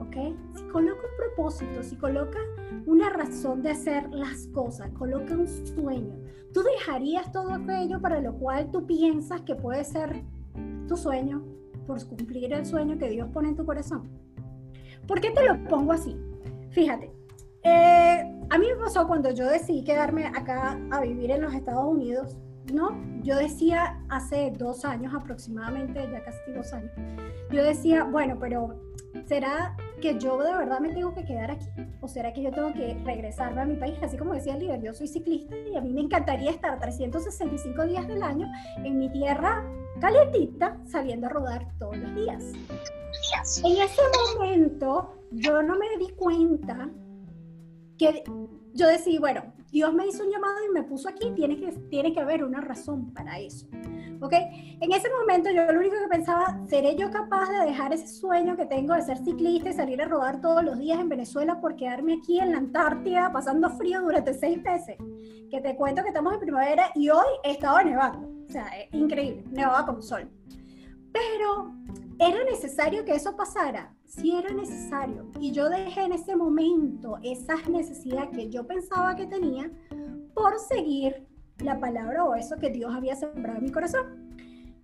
¿ok? 0.00 0.16
Si 0.54 0.64
coloca 0.68 1.02
un 1.02 1.16
propósito, 1.18 1.82
si 1.82 1.94
coloca 1.96 2.38
una 2.86 3.10
razón 3.10 3.60
de 3.60 3.72
hacer 3.72 4.08
las 4.08 4.46
cosas, 4.46 4.90
coloca 4.92 5.34
un 5.34 5.46
sueño, 5.46 6.14
¿tú 6.54 6.62
dejarías 6.62 7.30
todo 7.32 7.52
aquello 7.52 8.00
para 8.00 8.18
lo 8.22 8.32
cual 8.38 8.70
tú 8.70 8.86
piensas 8.86 9.42
que 9.42 9.54
puede 9.54 9.84
ser 9.84 10.24
tu 10.88 10.96
sueño 10.96 11.44
por 11.86 12.02
cumplir 12.08 12.54
el 12.54 12.64
sueño 12.64 12.96
que 12.96 13.10
Dios 13.10 13.28
pone 13.28 13.50
en 13.50 13.56
tu 13.56 13.66
corazón? 13.66 14.08
¿Por 15.06 15.20
qué 15.20 15.32
te 15.32 15.46
lo 15.46 15.62
pongo 15.64 15.92
así? 15.92 16.16
Fíjate, 16.70 17.12
eh, 17.62 18.40
a 18.48 18.56
mí 18.56 18.66
me 18.68 18.82
pasó 18.82 19.06
cuando 19.06 19.30
yo 19.32 19.46
decidí 19.50 19.84
quedarme 19.84 20.28
acá 20.28 20.80
a 20.92 21.02
vivir 21.02 21.30
en 21.30 21.42
los 21.42 21.52
Estados 21.52 21.84
Unidos, 21.84 22.38
¿no? 22.72 23.00
Yo 23.22 23.36
decía 23.36 24.00
hace 24.08 24.52
dos 24.56 24.84
años 24.84 25.14
aproximadamente, 25.14 26.08
ya 26.10 26.22
casi 26.22 26.38
dos 26.52 26.72
años, 26.72 26.90
yo 27.50 27.64
decía, 27.64 28.04
bueno, 28.04 28.36
pero 28.38 28.80
¿será 29.26 29.76
que 30.00 30.18
yo 30.18 30.42
de 30.42 30.52
verdad 30.52 30.80
me 30.80 30.90
tengo 30.90 31.14
que 31.14 31.24
quedar 31.24 31.50
aquí? 31.50 31.66
¿O 32.00 32.08
será 32.08 32.32
que 32.32 32.42
yo 32.42 32.50
tengo 32.50 32.72
que 32.72 32.94
regresarme 33.04 33.60
a 33.60 33.64
mi 33.64 33.76
país? 33.76 33.96
Así 34.02 34.16
como 34.16 34.34
decía 34.34 34.54
el 34.54 34.60
líder, 34.60 34.82
yo 34.82 34.92
soy 34.92 35.08
ciclista 35.08 35.56
y 35.56 35.76
a 35.76 35.80
mí 35.80 35.92
me 35.92 36.00
encantaría 36.00 36.50
estar 36.50 36.78
365 36.78 37.86
días 37.86 38.06
del 38.08 38.22
año 38.22 38.50
en 38.78 38.98
mi 38.98 39.08
tierra 39.10 39.64
calentita 40.00 40.78
saliendo 40.86 41.26
a 41.26 41.30
rodar 41.30 41.68
todos 41.78 41.96
los 41.96 42.14
días. 42.14 42.52
En 43.64 43.82
ese 43.82 44.02
momento 44.36 45.14
yo 45.30 45.62
no 45.62 45.76
me 45.78 45.96
di 45.98 46.10
cuenta 46.14 46.90
que 47.98 48.24
yo 48.74 48.88
decidí, 48.88 49.18
bueno, 49.18 49.42
Dios 49.72 49.94
me 49.94 50.06
hizo 50.06 50.22
un 50.22 50.30
llamado 50.30 50.54
y 50.68 50.72
me 50.72 50.82
puso 50.82 51.08
aquí, 51.08 51.32
tiene 51.34 51.58
que, 51.58 51.72
tiene 51.88 52.12
que 52.12 52.20
haber 52.20 52.44
una 52.44 52.60
razón 52.60 53.10
para 53.14 53.38
eso. 53.40 53.66
¿Ok? 54.20 54.34
En 54.34 54.92
ese 54.92 55.08
momento 55.18 55.50
yo 55.50 55.64
lo 55.64 55.80
único 55.80 55.96
que 55.98 56.08
pensaba, 56.08 56.60
¿seré 56.68 56.94
yo 56.94 57.10
capaz 57.10 57.48
de 57.48 57.64
dejar 57.64 57.90
ese 57.94 58.06
sueño 58.06 58.54
que 58.54 58.66
tengo 58.66 58.94
de 58.94 59.00
ser 59.00 59.16
ciclista 59.24 59.70
y 59.70 59.72
salir 59.72 60.02
a 60.02 60.04
rodar 60.04 60.42
todos 60.42 60.62
los 60.62 60.78
días 60.78 61.00
en 61.00 61.08
Venezuela 61.08 61.58
por 61.58 61.74
quedarme 61.74 62.18
aquí 62.18 62.38
en 62.38 62.52
la 62.52 62.58
Antártida 62.58 63.32
pasando 63.32 63.70
frío 63.70 64.02
durante 64.02 64.34
seis 64.34 64.62
meses? 64.62 64.98
Que 65.50 65.60
te 65.62 65.74
cuento 65.74 66.02
que 66.02 66.08
estamos 66.08 66.34
en 66.34 66.40
primavera 66.40 66.90
y 66.94 67.08
hoy 67.08 67.26
he 67.42 67.52
estado 67.52 67.82
nevando. 67.82 68.28
O 68.46 68.52
sea, 68.52 68.66
es 68.78 68.92
increíble, 68.92 69.42
nevaba 69.50 69.86
con 69.86 70.02
sol. 70.02 70.28
Pero 71.12 71.72
¿Era 72.24 72.44
necesario 72.44 73.04
que 73.04 73.16
eso 73.16 73.34
pasara? 73.34 73.92
Sí 74.06 74.36
era 74.36 74.52
necesario. 74.52 75.26
Y 75.40 75.50
yo 75.50 75.68
dejé 75.68 76.02
en 76.02 76.12
ese 76.12 76.36
momento 76.36 77.18
esa 77.24 77.56
necesidad 77.68 78.30
que 78.30 78.48
yo 78.48 78.64
pensaba 78.64 79.16
que 79.16 79.26
tenía 79.26 79.68
por 80.32 80.56
seguir 80.60 81.26
la 81.58 81.80
palabra 81.80 82.24
o 82.24 82.36
eso 82.36 82.56
que 82.58 82.70
Dios 82.70 82.94
había 82.94 83.16
sembrado 83.16 83.58
en 83.58 83.64
mi 83.64 83.72
corazón. 83.72 84.36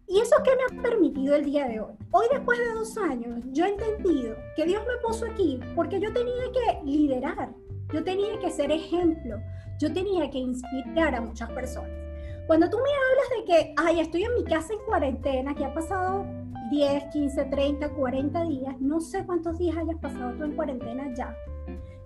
¿Y 0.08 0.18
eso 0.18 0.34
qué 0.42 0.50
me 0.56 0.80
ha 0.80 0.82
permitido 0.82 1.36
el 1.36 1.44
día 1.44 1.68
de 1.68 1.80
hoy? 1.80 1.94
Hoy, 2.10 2.26
después 2.32 2.58
de 2.58 2.72
dos 2.72 2.98
años, 2.98 3.44
yo 3.52 3.66
he 3.66 3.68
entendido 3.68 4.34
que 4.56 4.64
Dios 4.64 4.82
me 4.88 4.96
puso 5.06 5.24
aquí 5.24 5.60
porque 5.76 6.00
yo 6.00 6.12
tenía 6.12 6.44
que 6.52 6.84
liderar, 6.84 7.54
yo 7.92 8.02
tenía 8.02 8.36
que 8.40 8.50
ser 8.50 8.72
ejemplo, 8.72 9.36
yo 9.78 9.92
tenía 9.92 10.28
que 10.28 10.38
inspirar 10.38 11.14
a 11.14 11.20
muchas 11.20 11.50
personas. 11.50 12.07
Cuando 12.48 12.70
tú 12.70 12.78
me 12.78 12.82
hablas 12.82 13.28
de 13.36 13.44
que, 13.44 13.74
ay, 13.76 14.00
estoy 14.00 14.22
en 14.22 14.34
mi 14.34 14.42
casa 14.42 14.72
en 14.72 14.78
cuarentena, 14.86 15.54
que 15.54 15.66
ha 15.66 15.74
pasado 15.74 16.24
10, 16.70 17.04
15, 17.12 17.44
30, 17.44 17.90
40 17.90 18.44
días, 18.44 18.80
no 18.80 19.02
sé 19.02 19.26
cuántos 19.26 19.58
días 19.58 19.76
hayas 19.76 19.98
pasado 20.00 20.32
tú 20.32 20.44
en 20.44 20.56
cuarentena 20.56 21.12
ya. 21.14 21.36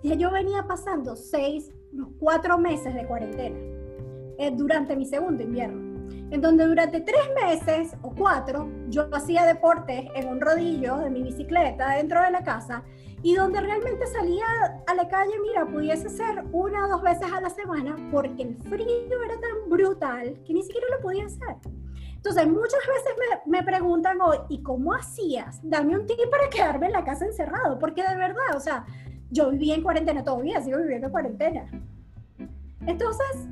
Ya 0.03 0.15
yo 0.15 0.31
venía 0.31 0.67
pasando 0.67 1.15
6, 1.15 1.71
unos 1.93 2.09
4 2.19 2.57
meses 2.57 2.93
de 2.93 3.07
cuarentena 3.07 3.57
eh, 4.37 4.51
durante 4.53 4.97
mi 4.97 5.05
segundo 5.05 5.43
invierno, 5.43 6.09
en 6.29 6.41
donde 6.41 6.65
durante 6.65 6.99
3 6.99 7.17
meses 7.41 7.95
o 8.01 8.13
4 8.13 8.69
yo 8.89 9.07
hacía 9.13 9.45
deporte 9.45 10.11
en 10.13 10.27
un 10.27 10.41
rodillo 10.41 10.97
de 10.97 11.09
mi 11.09 11.23
bicicleta 11.23 11.95
dentro 11.95 12.21
de 12.21 12.31
la 12.31 12.43
casa 12.43 12.83
y 13.23 13.35
donde 13.35 13.61
realmente 13.61 14.05
salía 14.07 14.45
a 14.85 14.93
la 14.93 15.07
calle, 15.07 15.31
mira, 15.41 15.65
pudiese 15.65 16.09
ser 16.09 16.43
una 16.51 16.85
o 16.85 16.89
dos 16.89 17.01
veces 17.01 17.31
a 17.31 17.39
la 17.39 17.49
semana 17.49 17.95
porque 18.11 18.43
el 18.43 18.57
frío 18.57 19.23
era 19.25 19.39
tan 19.39 19.69
brutal 19.69 20.37
que 20.45 20.53
ni 20.53 20.61
siquiera 20.61 20.85
lo 20.91 21.01
podía 21.01 21.25
hacer. 21.25 21.55
Entonces, 22.15 22.47
muchas 22.47 22.79
veces 22.87 23.13
me, 23.45 23.59
me 23.59 23.63
preguntan, 23.63 24.19
oh, 24.21 24.45
¿y 24.49 24.61
cómo 24.61 24.93
hacías? 24.93 25.59
Dame 25.63 25.97
un 25.97 26.05
tip 26.05 26.19
para 26.29 26.49
quedarme 26.49 26.87
en 26.87 26.93
la 26.93 27.03
casa 27.05 27.25
encerrado, 27.25 27.79
porque 27.79 28.03
de 28.03 28.15
verdad, 28.15 28.55
o 28.55 28.59
sea, 28.59 28.85
yo 29.29 29.49
viví 29.51 29.71
en 29.71 29.83
cuarentena 29.83 30.23
todavía, 30.23 30.61
sigo 30.61 30.79
viviendo 30.79 31.07
en 31.07 31.11
cuarentena. 31.11 31.65
Entonces, 32.85 33.47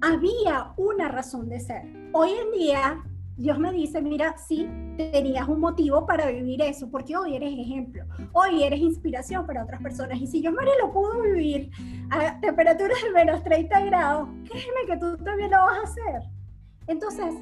había 0.00 0.72
una 0.76 1.08
razón 1.08 1.48
de 1.48 1.60
ser. 1.60 1.82
Hoy 2.12 2.30
en 2.32 2.50
día, 2.50 3.04
Dios 3.36 3.58
me 3.58 3.72
dice, 3.72 4.02
mira, 4.02 4.36
sí, 4.36 4.68
tenías 4.96 5.48
un 5.48 5.60
motivo 5.60 6.06
para 6.06 6.26
vivir 6.30 6.62
eso, 6.62 6.90
porque 6.90 7.16
hoy 7.16 7.36
eres 7.36 7.52
ejemplo, 7.52 8.04
hoy 8.32 8.62
eres 8.62 8.80
inspiración 8.80 9.46
para 9.46 9.64
otras 9.64 9.82
personas. 9.82 10.20
Y 10.20 10.26
si 10.26 10.42
yo, 10.42 10.52
María, 10.52 10.74
lo 10.80 10.92
puedo 10.92 11.20
vivir 11.22 11.70
a 12.10 12.38
temperaturas 12.40 13.02
de 13.02 13.10
menos 13.10 13.42
30 13.42 13.80
grados, 13.86 14.28
créeme 14.44 14.86
que 14.86 14.96
tú 14.98 15.16
también 15.24 15.50
lo 15.50 15.58
vas 15.58 15.78
a 15.78 15.82
hacer. 15.82 16.22
Entonces, 16.86 17.34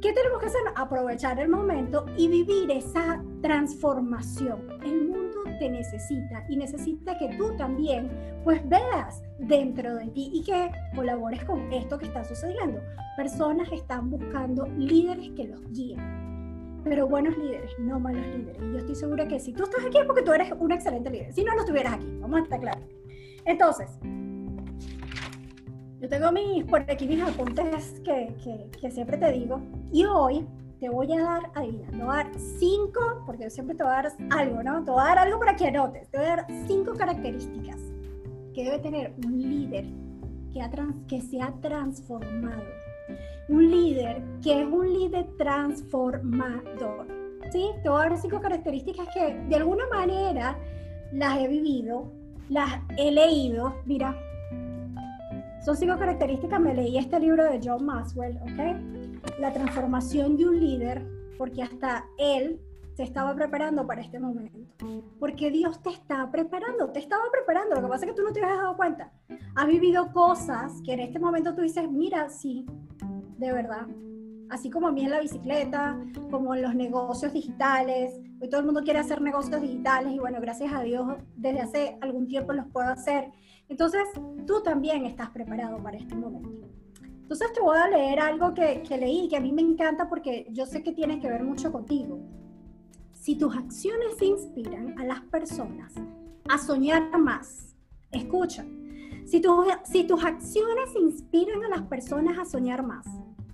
¿Qué 0.00 0.12
tenemos 0.12 0.38
que 0.38 0.46
hacer? 0.46 0.60
Aprovechar 0.76 1.40
el 1.40 1.48
momento 1.48 2.06
y 2.16 2.28
vivir 2.28 2.70
esa 2.70 3.20
transformación. 3.42 4.78
El 4.84 5.08
mundo 5.08 5.27
te 5.58 5.68
necesita 5.68 6.44
y 6.48 6.56
necesita 6.56 7.16
que 7.18 7.28
tú 7.36 7.56
también 7.56 8.10
pues 8.44 8.66
veas 8.68 9.22
dentro 9.38 9.96
de 9.96 10.08
ti 10.08 10.30
y 10.32 10.44
que 10.44 10.70
colabores 10.94 11.44
con 11.44 11.72
esto 11.72 11.98
que 11.98 12.06
está 12.06 12.24
sucediendo. 12.24 12.80
Personas 13.16 13.70
están 13.72 14.10
buscando 14.10 14.66
líderes 14.76 15.30
que 15.30 15.48
los 15.48 15.60
guíen. 15.72 16.18
Pero 16.84 17.08
buenos 17.08 17.36
líderes, 17.36 17.70
no 17.78 17.98
malos 17.98 18.26
líderes. 18.36 18.62
Y 18.62 18.72
yo 18.72 18.78
estoy 18.78 18.94
segura 18.94 19.26
que 19.26 19.40
si 19.40 19.52
tú 19.52 19.64
estás 19.64 19.84
aquí 19.84 19.98
es 19.98 20.04
porque 20.06 20.22
tú 20.22 20.32
eres 20.32 20.52
un 20.58 20.72
excelente 20.72 21.10
líder. 21.10 21.32
Si 21.32 21.44
no, 21.44 21.54
no 21.54 21.60
estuvieras 21.60 21.94
aquí. 21.94 22.06
Vamos 22.20 22.40
a 22.40 22.42
estar 22.44 22.60
claros. 22.60 22.84
Entonces, 23.44 23.98
yo 26.00 26.08
tengo 26.08 26.30
mis, 26.30 26.64
por 26.64 26.82
aquí 26.82 27.08
mis 27.08 27.20
apuntes 27.20 28.00
que, 28.04 28.34
que, 28.42 28.70
que, 28.80 28.90
siempre 28.90 29.18
te 29.18 29.32
digo. 29.32 29.60
Y 29.92 30.04
hoy 30.04 30.46
te 30.80 30.88
voy 30.88 31.12
a 31.12 31.22
dar, 31.22 31.50
ahí, 31.54 31.84
te 31.90 31.96
voy 31.96 32.14
a 32.14 32.24
dar 32.24 32.30
cinco, 32.38 33.00
porque 33.26 33.44
yo 33.44 33.50
siempre 33.50 33.74
te 33.74 33.82
voy 33.82 33.92
a 33.92 34.02
dar 34.02 34.12
algo, 34.30 34.62
¿no? 34.62 34.84
Te 34.84 34.90
voy 34.90 35.00
a 35.00 35.04
dar 35.04 35.18
algo 35.18 35.38
para 35.38 35.56
que 35.56 35.66
anotes. 35.66 36.08
Te 36.10 36.18
voy 36.18 36.26
a 36.26 36.36
dar 36.36 36.46
cinco 36.66 36.94
características 36.94 37.80
que 38.54 38.64
debe 38.64 38.78
tener 38.78 39.14
un 39.24 39.40
líder 39.40 39.86
que, 40.52 40.62
ha 40.62 40.70
trans, 40.70 40.94
que 41.08 41.20
se 41.20 41.42
ha 41.42 41.52
transformado. 41.60 42.62
Un 43.48 43.70
líder 43.70 44.22
que 44.42 44.62
es 44.62 44.68
un 44.68 44.92
líder 44.92 45.26
transformador. 45.36 47.06
¿Sí? 47.50 47.70
Te 47.82 47.88
voy 47.88 48.02
a 48.02 48.08
dar 48.10 48.18
cinco 48.18 48.40
características 48.40 49.08
que 49.12 49.34
de 49.48 49.56
alguna 49.56 49.84
manera 49.88 50.56
las 51.12 51.38
he 51.38 51.48
vivido, 51.48 52.12
las 52.50 52.80
he 52.96 53.10
leído. 53.10 53.74
Mira, 53.84 54.14
son 55.64 55.76
cinco 55.76 55.98
características. 55.98 56.60
Me 56.60 56.74
leí 56.74 56.98
este 56.98 57.18
libro 57.18 57.44
de 57.44 57.58
John 57.64 57.84
Maxwell, 57.84 58.36
¿ok? 58.42 59.07
La 59.38 59.52
transformación 59.52 60.36
de 60.36 60.48
un 60.48 60.60
líder, 60.60 61.06
porque 61.36 61.62
hasta 61.62 62.04
él 62.18 62.60
se 62.98 63.04
estaba 63.04 63.32
preparando 63.34 63.86
para 63.86 64.00
este 64.00 64.18
momento. 64.18 64.58
Porque 65.20 65.52
Dios 65.52 65.80
te 65.82 65.90
está 65.90 66.28
preparando, 66.32 66.90
te 66.90 66.98
estaba 66.98 67.22
preparando. 67.30 67.76
Lo 67.76 67.82
que 67.82 67.88
pasa 67.88 68.04
es 68.04 68.10
que 68.10 68.16
tú 68.16 68.22
no 68.26 68.32
te 68.32 68.42
has 68.42 68.56
dado 68.56 68.76
cuenta. 68.76 69.12
Has 69.54 69.68
vivido 69.68 70.12
cosas 70.12 70.72
que 70.84 70.94
en 70.94 71.00
este 71.00 71.20
momento 71.20 71.54
tú 71.54 71.62
dices, 71.62 71.88
mira, 71.88 72.28
sí, 72.28 72.66
de 73.38 73.52
verdad. 73.52 73.86
Así 74.50 74.68
como 74.68 74.88
a 74.88 74.92
mí 74.92 75.04
en 75.04 75.10
la 75.10 75.20
bicicleta, 75.20 75.96
como 76.28 76.56
en 76.56 76.62
los 76.62 76.74
negocios 76.74 77.32
digitales. 77.32 78.18
Hoy 78.40 78.48
todo 78.48 78.60
el 78.60 78.66
mundo 78.66 78.82
quiere 78.82 78.98
hacer 78.98 79.22
negocios 79.22 79.60
digitales 79.60 80.12
y 80.12 80.18
bueno, 80.18 80.40
gracias 80.40 80.72
a 80.72 80.82
Dios 80.82 81.06
desde 81.36 81.60
hace 81.60 81.98
algún 82.00 82.26
tiempo 82.26 82.52
los 82.52 82.66
puedo 82.66 82.88
hacer. 82.88 83.30
Entonces, 83.68 84.02
tú 84.44 84.60
también 84.64 85.04
estás 85.04 85.30
preparado 85.30 85.80
para 85.80 85.98
este 85.98 86.16
momento. 86.16 86.66
Entonces, 87.28 87.52
te 87.52 87.60
voy 87.60 87.76
a 87.76 87.88
leer 87.88 88.20
algo 88.20 88.54
que, 88.54 88.82
que 88.88 88.96
leí, 88.96 89.28
que 89.28 89.36
a 89.36 89.40
mí 89.40 89.52
me 89.52 89.60
encanta 89.60 90.08
porque 90.08 90.46
yo 90.50 90.64
sé 90.64 90.82
que 90.82 90.92
tiene 90.92 91.20
que 91.20 91.28
ver 91.28 91.44
mucho 91.44 91.70
contigo. 91.70 92.18
Si 93.12 93.36
tus 93.36 93.54
acciones 93.54 94.22
inspiran 94.22 94.98
a 94.98 95.04
las 95.04 95.20
personas 95.20 95.92
a 96.48 96.56
soñar 96.56 97.18
más, 97.18 97.76
escucha, 98.12 98.64
si, 99.26 99.42
si 99.84 100.04
tus 100.04 100.24
acciones 100.24 100.96
inspiran 100.98 101.62
a 101.64 101.68
las 101.68 101.82
personas 101.82 102.38
a 102.38 102.46
soñar 102.46 102.82
más, 102.82 103.06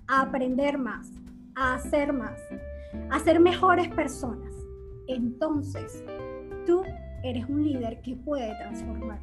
a 0.07 0.21
aprender 0.21 0.77
más, 0.77 1.11
a 1.53 1.73
hacer 1.73 2.13
más, 2.13 2.39
a 3.09 3.19
ser 3.19 3.41
mejores 3.41 3.89
personas. 3.89 4.53
Entonces, 5.07 6.01
tú 6.65 6.81
eres 7.23 7.45
un 7.49 7.61
líder 7.61 8.01
que 8.01 8.15
puede 8.15 8.55
transformar. 8.55 9.19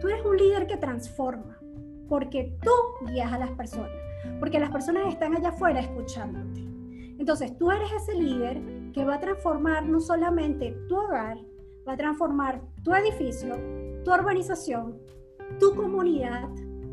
Tú 0.00 0.06
eres 0.06 0.24
un 0.24 0.36
líder 0.36 0.68
que 0.68 0.76
transforma, 0.76 1.58
porque 2.08 2.56
tú 2.62 2.70
guías 3.06 3.32
a 3.32 3.38
las 3.38 3.50
personas, 3.52 3.90
porque 4.40 4.60
las 4.60 4.70
personas 4.70 5.08
están 5.08 5.34
allá 5.34 5.50
afuera 5.50 5.80
escuchándote. 5.80 6.60
Entonces, 7.18 7.56
tú 7.58 7.70
eres 7.70 7.90
ese 7.92 8.14
líder 8.14 8.62
que 8.92 9.04
va 9.04 9.14
a 9.14 9.20
transformar 9.20 9.86
no 9.86 10.00
solamente 10.00 10.72
tu 10.88 10.96
hogar, 10.96 11.38
va 11.86 11.92
a 11.94 11.96
transformar 11.96 12.60
tu 12.82 12.94
edificio, 12.94 13.56
tu 14.04 14.12
urbanización, 14.12 14.98
tu 15.58 15.74
comunidad, 15.74 16.48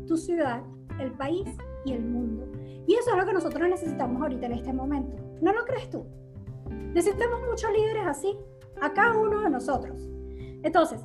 tu 0.06 0.16
ciudad, 0.16 0.62
el 0.98 1.12
país 1.12 1.48
y 1.84 1.92
el 1.92 2.04
mundo. 2.04 2.46
Y 2.86 2.94
eso 2.94 3.10
es 3.10 3.16
lo 3.16 3.26
que 3.26 3.32
nosotros 3.32 3.68
necesitamos 3.68 4.20
ahorita 4.22 4.46
en 4.46 4.52
este 4.52 4.72
momento. 4.72 5.16
¿No 5.40 5.52
lo 5.52 5.64
crees 5.64 5.90
tú? 5.90 6.06
Necesitamos 6.68 7.40
muchos 7.48 7.70
líderes 7.72 8.06
así, 8.06 8.36
a 8.80 8.92
cada 8.92 9.16
uno 9.16 9.40
de 9.40 9.50
nosotros. 9.50 10.08
Entonces, 10.62 11.00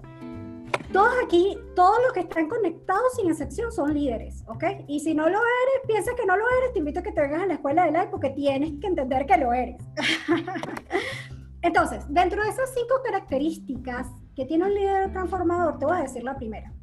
todos 0.91 1.13
aquí, 1.23 1.57
todos 1.75 1.97
los 2.03 2.13
que 2.13 2.21
están 2.21 2.49
conectados 2.49 3.13
sin 3.15 3.29
excepción 3.29 3.71
son 3.71 3.93
líderes, 3.93 4.43
¿ok? 4.47 4.63
Y 4.87 4.99
si 4.99 5.13
no 5.13 5.23
lo 5.29 5.37
eres, 5.37 5.87
piensa 5.87 6.15
que 6.15 6.25
no 6.25 6.35
lo 6.35 6.43
eres, 6.59 6.73
te 6.73 6.79
invito 6.79 6.99
a 6.99 7.03
que 7.03 7.11
te 7.11 7.21
vengas 7.21 7.43
a 7.43 7.45
la 7.45 7.53
escuela 7.55 7.85
de 7.85 7.91
live 7.91 8.07
porque 8.09 8.31
tienes 8.31 8.71
que 8.79 8.87
entender 8.87 9.25
que 9.25 9.37
lo 9.37 9.53
eres. 9.53 9.81
Entonces, 11.61 12.05
dentro 12.09 12.41
de 12.41 12.49
esas 12.49 12.73
cinco 12.73 13.01
características 13.03 14.07
que 14.35 14.45
tiene 14.45 14.65
un 14.65 14.73
líder 14.73 15.11
transformador, 15.11 15.77
te 15.77 15.85
voy 15.85 15.97
a 15.97 16.01
decir 16.01 16.23
la 16.23 16.37
primera. 16.37 16.73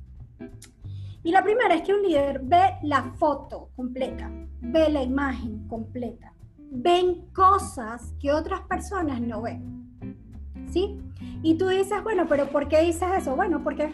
Y 1.22 1.32
la 1.32 1.42
primera 1.42 1.74
es 1.74 1.82
que 1.82 1.94
un 1.94 2.02
líder 2.02 2.40
ve 2.44 2.76
la 2.82 3.02
foto 3.14 3.70
completa, 3.74 4.30
ve 4.60 4.88
la 4.90 5.02
imagen 5.02 5.66
completa, 5.66 6.32
ven 6.58 7.28
cosas 7.32 8.14
que 8.20 8.30
otras 8.30 8.60
personas 8.62 9.20
no 9.20 9.42
ven. 9.42 10.20
¿Sí? 10.70 11.00
Y 11.46 11.54
tú 11.54 11.68
dices, 11.68 12.02
bueno, 12.02 12.26
pero 12.28 12.48
¿por 12.48 12.66
qué 12.66 12.80
dices 12.80 13.08
eso? 13.18 13.36
Bueno, 13.36 13.62
porque 13.62 13.88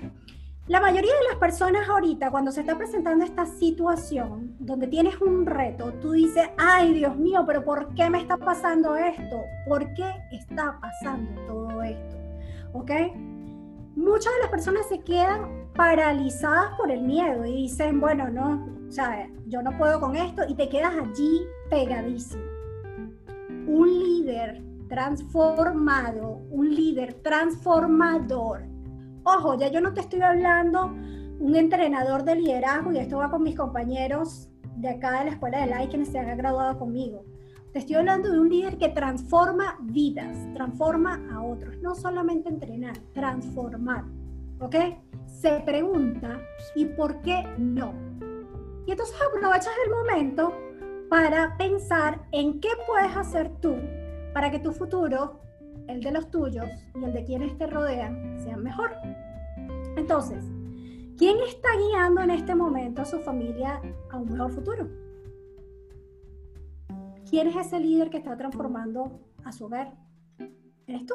la 0.68 0.80
mayoría 0.80 1.12
de 1.12 1.28
las 1.28 1.36
personas 1.36 1.86
ahorita, 1.86 2.30
cuando 2.30 2.50
se 2.50 2.60
está 2.60 2.78
presentando 2.78 3.26
esta 3.26 3.44
situación 3.44 4.56
donde 4.58 4.86
tienes 4.86 5.20
un 5.20 5.44
reto, 5.44 5.92
tú 6.00 6.12
dices, 6.12 6.48
ay 6.56 6.94
Dios 6.94 7.14
mío, 7.14 7.44
pero 7.46 7.62
¿por 7.62 7.94
qué 7.94 8.08
me 8.08 8.22
está 8.22 8.38
pasando 8.38 8.96
esto? 8.96 9.42
¿Por 9.68 9.92
qué 9.92 10.10
está 10.32 10.80
pasando 10.80 11.42
todo 11.46 11.82
esto? 11.82 12.16
¿Ok? 12.72 12.90
Muchas 13.96 14.32
de 14.32 14.40
las 14.40 14.48
personas 14.48 14.88
se 14.88 15.00
quedan 15.00 15.68
paralizadas 15.74 16.74
por 16.78 16.90
el 16.90 17.02
miedo 17.02 17.44
y 17.44 17.52
dicen, 17.64 18.00
bueno, 18.00 18.30
no, 18.30 18.66
o 18.88 18.90
sea, 18.90 19.28
yo 19.48 19.60
no 19.60 19.76
puedo 19.76 20.00
con 20.00 20.16
esto 20.16 20.40
y 20.48 20.54
te 20.54 20.70
quedas 20.70 20.94
allí 20.94 21.42
pegadísimo. 21.68 22.44
Un 23.66 23.90
líder 23.90 24.71
transformado, 24.92 26.42
un 26.50 26.68
líder 26.68 27.14
transformador. 27.22 28.60
Ojo, 29.24 29.58
ya 29.58 29.68
yo 29.68 29.80
no 29.80 29.94
te 29.94 30.02
estoy 30.02 30.20
hablando 30.20 30.92
un 31.40 31.56
entrenador 31.56 32.24
de 32.24 32.36
liderazgo 32.36 32.92
y 32.92 32.98
esto 32.98 33.16
va 33.16 33.30
con 33.30 33.42
mis 33.42 33.56
compañeros 33.56 34.50
de 34.76 34.90
acá 34.90 35.18
de 35.18 35.24
la 35.24 35.30
escuela 35.30 35.60
de 35.60 35.68
LAI 35.68 35.88
quienes 35.88 36.08
se 36.08 36.18
han 36.18 36.36
graduado 36.36 36.78
conmigo. 36.78 37.24
Te 37.72 37.78
estoy 37.78 37.96
hablando 37.96 38.30
de 38.30 38.38
un 38.38 38.50
líder 38.50 38.76
que 38.76 38.90
transforma 38.90 39.78
vidas, 39.80 40.36
transforma 40.52 41.26
a 41.32 41.42
otros, 41.42 41.78
no 41.80 41.94
solamente 41.94 42.50
entrenar, 42.50 42.98
transformar. 43.14 44.04
¿Ok? 44.60 44.76
se 45.26 45.58
pregunta, 45.60 46.38
¿y 46.76 46.84
por 46.84 47.22
qué 47.22 47.42
no? 47.56 47.94
Y 48.86 48.90
entonces 48.90 49.16
aprovechas 49.26 49.72
el 49.86 49.90
momento 49.90 50.52
para 51.08 51.56
pensar 51.56 52.20
en 52.30 52.60
qué 52.60 52.68
puedes 52.86 53.16
hacer 53.16 53.50
tú 53.60 53.76
para 54.32 54.50
que 54.50 54.58
tu 54.58 54.72
futuro, 54.72 55.40
el 55.88 56.00
de 56.00 56.12
los 56.12 56.30
tuyos 56.30 56.66
y 56.94 57.04
el 57.04 57.12
de 57.12 57.24
quienes 57.24 57.56
te 57.58 57.66
rodean, 57.66 58.38
sean 58.40 58.62
mejor. 58.62 58.92
Entonces, 59.96 60.44
¿quién 61.16 61.36
está 61.46 61.68
guiando 61.76 62.22
en 62.22 62.30
este 62.30 62.54
momento 62.54 63.02
a 63.02 63.04
su 63.04 63.18
familia 63.20 63.80
a 64.10 64.16
un 64.16 64.30
mejor 64.30 64.52
futuro? 64.52 64.88
¿Quién 67.28 67.48
es 67.48 67.56
ese 67.56 67.80
líder 67.80 68.10
que 68.10 68.18
está 68.18 68.36
transformando 68.36 69.20
a 69.44 69.52
su 69.52 69.66
hogar? 69.66 69.94
¿Eres 70.86 71.06
tú? 71.06 71.14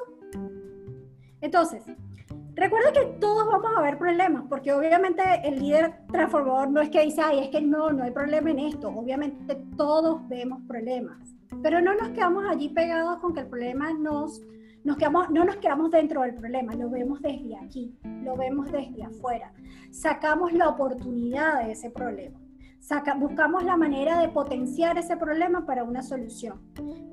Entonces, 1.42 1.84
Recuerda 2.58 2.92
que 2.92 3.06
todos 3.20 3.46
vamos 3.46 3.72
a 3.78 3.82
ver 3.82 4.00
problemas, 4.00 4.46
porque 4.50 4.74
obviamente 4.74 5.22
el 5.44 5.60
líder 5.60 5.94
transformador 6.12 6.72
no 6.72 6.82
es 6.82 6.90
que 6.90 7.04
dice, 7.04 7.22
ay, 7.22 7.38
es 7.38 7.50
que 7.50 7.62
no, 7.62 7.92
no 7.92 8.04
hay 8.04 8.10
problema 8.10 8.50
en 8.50 8.58
esto. 8.58 8.90
Obviamente 8.90 9.56
todos 9.78 10.28
vemos 10.28 10.64
problemas, 10.68 11.37
pero 11.62 11.82
no 11.82 11.96
nos 11.96 12.10
quedamos 12.10 12.46
allí 12.46 12.70
pegados 12.70 13.20
con 13.20 13.34
que 13.34 13.42
el 13.42 13.48
problema 13.48 13.94
nos, 13.94 14.42
nos 14.84 14.98
quedamos, 14.98 15.30
no 15.30 15.44
nos 15.44 15.58
quedamos 15.58 15.92
dentro 15.92 16.22
del 16.22 16.36
problema, 16.36 16.74
lo 16.76 16.90
vemos 16.90 17.22
desde 17.22 17.58
aquí, 17.58 17.98
lo 18.24 18.36
vemos 18.36 18.72
desde 18.72 19.04
afuera. 19.04 19.54
Sacamos 19.92 20.54
la 20.54 20.70
oportunidad 20.70 21.66
de 21.66 21.72
ese 21.72 21.90
problema. 21.90 22.40
buscamos 23.20 23.64
la 23.64 23.78
manera 23.78 24.20
de 24.20 24.30
potenciar 24.30 24.98
ese 24.98 25.18
problema 25.18 25.66
para 25.66 25.84
una 25.84 26.04
solución. 26.04 26.62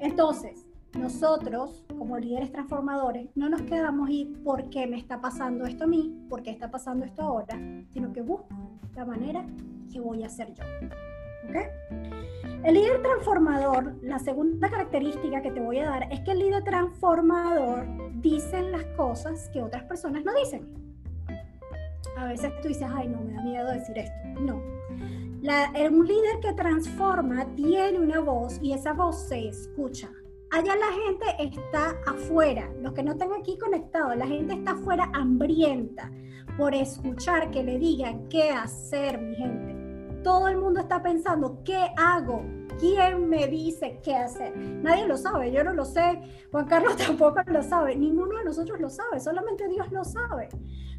Entonces, 0.00 0.66
nosotros, 0.98 1.84
como 1.98 2.18
líderes 2.18 2.52
transformadores, 2.52 3.28
no 3.34 3.48
nos 3.48 3.62
quedamos 3.62 4.10
y 4.10 4.26
por 4.44 4.70
qué 4.70 4.86
me 4.86 4.96
está 4.96 5.20
pasando 5.20 5.66
esto 5.66 5.84
a 5.84 5.86
mí, 5.88 6.26
por 6.28 6.42
qué 6.42 6.50
está 6.50 6.70
pasando 6.70 7.04
esto 7.04 7.22
ahora, 7.22 7.58
sino 7.90 8.12
que 8.12 8.22
busco 8.22 8.78
la 8.94 9.04
manera 9.04 9.44
que 9.92 10.00
voy 10.00 10.22
a 10.22 10.26
hacer 10.26 10.52
yo. 10.54 10.62
El 12.64 12.74
líder 12.74 13.02
transformador, 13.02 13.94
la 14.02 14.18
segunda 14.18 14.70
característica 14.70 15.42
que 15.42 15.50
te 15.50 15.60
voy 15.60 15.78
a 15.78 15.84
dar 15.84 16.12
es 16.12 16.20
que 16.20 16.32
el 16.32 16.38
líder 16.38 16.64
transformador 16.64 17.86
dice 18.14 18.62
las 18.62 18.84
cosas 18.96 19.50
que 19.52 19.62
otras 19.62 19.84
personas 19.84 20.24
no 20.24 20.34
dicen. 20.34 20.66
A 22.16 22.26
veces 22.26 22.52
tú 22.62 22.68
dices, 22.68 22.88
ay, 22.90 23.08
no, 23.08 23.20
me 23.20 23.34
da 23.34 23.42
miedo 23.42 23.70
decir 23.70 23.98
esto. 23.98 24.14
No. 24.40 24.56
un 24.56 26.06
líder 26.06 26.40
que 26.40 26.52
transforma 26.54 27.44
tiene 27.54 27.98
una 27.98 28.20
voz 28.20 28.58
y 28.62 28.72
esa 28.72 28.92
voz 28.94 29.28
se 29.28 29.48
escucha 29.48 30.08
allá 30.54 30.76
la 30.76 30.92
gente 30.92 31.58
está 31.58 31.96
afuera, 32.06 32.70
los 32.80 32.92
que 32.92 33.02
no 33.02 33.12
están 33.12 33.32
aquí 33.32 33.58
conectados, 33.58 34.16
la 34.16 34.26
gente 34.26 34.54
está 34.54 34.72
afuera 34.72 35.10
hambrienta 35.12 36.10
por 36.56 36.74
escuchar 36.74 37.50
que 37.50 37.64
le 37.64 37.78
digan 37.78 38.28
qué 38.28 38.50
hacer, 38.50 39.20
mi 39.20 39.34
gente. 39.34 39.73
Todo 40.24 40.48
el 40.48 40.56
mundo 40.56 40.80
está 40.80 41.02
pensando, 41.02 41.62
¿qué 41.64 41.92
hago? 41.98 42.42
¿Quién 42.80 43.28
me 43.28 43.46
dice 43.46 44.00
qué 44.02 44.16
hacer? 44.16 44.56
Nadie 44.56 45.06
lo 45.06 45.18
sabe, 45.18 45.52
yo 45.52 45.62
no 45.62 45.74
lo 45.74 45.84
sé, 45.84 46.22
Juan 46.50 46.64
Carlos 46.64 46.96
tampoco 47.06 47.42
lo 47.46 47.62
sabe, 47.62 47.94
ninguno 47.94 48.38
de 48.38 48.44
nosotros 48.44 48.80
lo 48.80 48.88
sabe, 48.88 49.20
solamente 49.20 49.68
Dios 49.68 49.92
lo 49.92 50.02
sabe. 50.02 50.48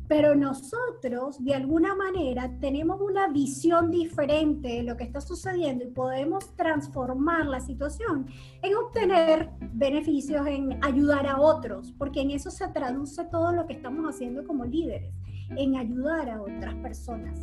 Pero 0.08 0.36
nosotros, 0.36 1.44
de 1.44 1.56
alguna 1.56 1.96
manera, 1.96 2.52
tenemos 2.60 3.02
una 3.02 3.28
visión 3.28 3.90
diferente 3.90 4.68
de 4.68 4.84
lo 4.84 4.96
que 4.96 5.06
está 5.06 5.20
sucediendo 5.20 5.84
y 5.84 5.88
podemos 5.88 6.56
transformar 6.56 7.48
la 7.48 7.60
situación 7.60 8.28
en 8.62 8.76
obtener 8.76 9.50
beneficios, 9.74 10.46
en 10.46 10.78
ayudar 10.86 11.26
a 11.26 11.40
otros, 11.40 11.92
porque 11.98 12.22
en 12.22 12.30
eso 12.30 12.52
se 12.52 12.68
traduce 12.68 13.26
todo 13.26 13.52
lo 13.52 13.66
que 13.66 13.74
estamos 13.74 14.08
haciendo 14.08 14.46
como 14.46 14.66
líderes, 14.66 15.16
en 15.58 15.78
ayudar 15.78 16.30
a 16.30 16.44
otras 16.44 16.76
personas. 16.76 17.40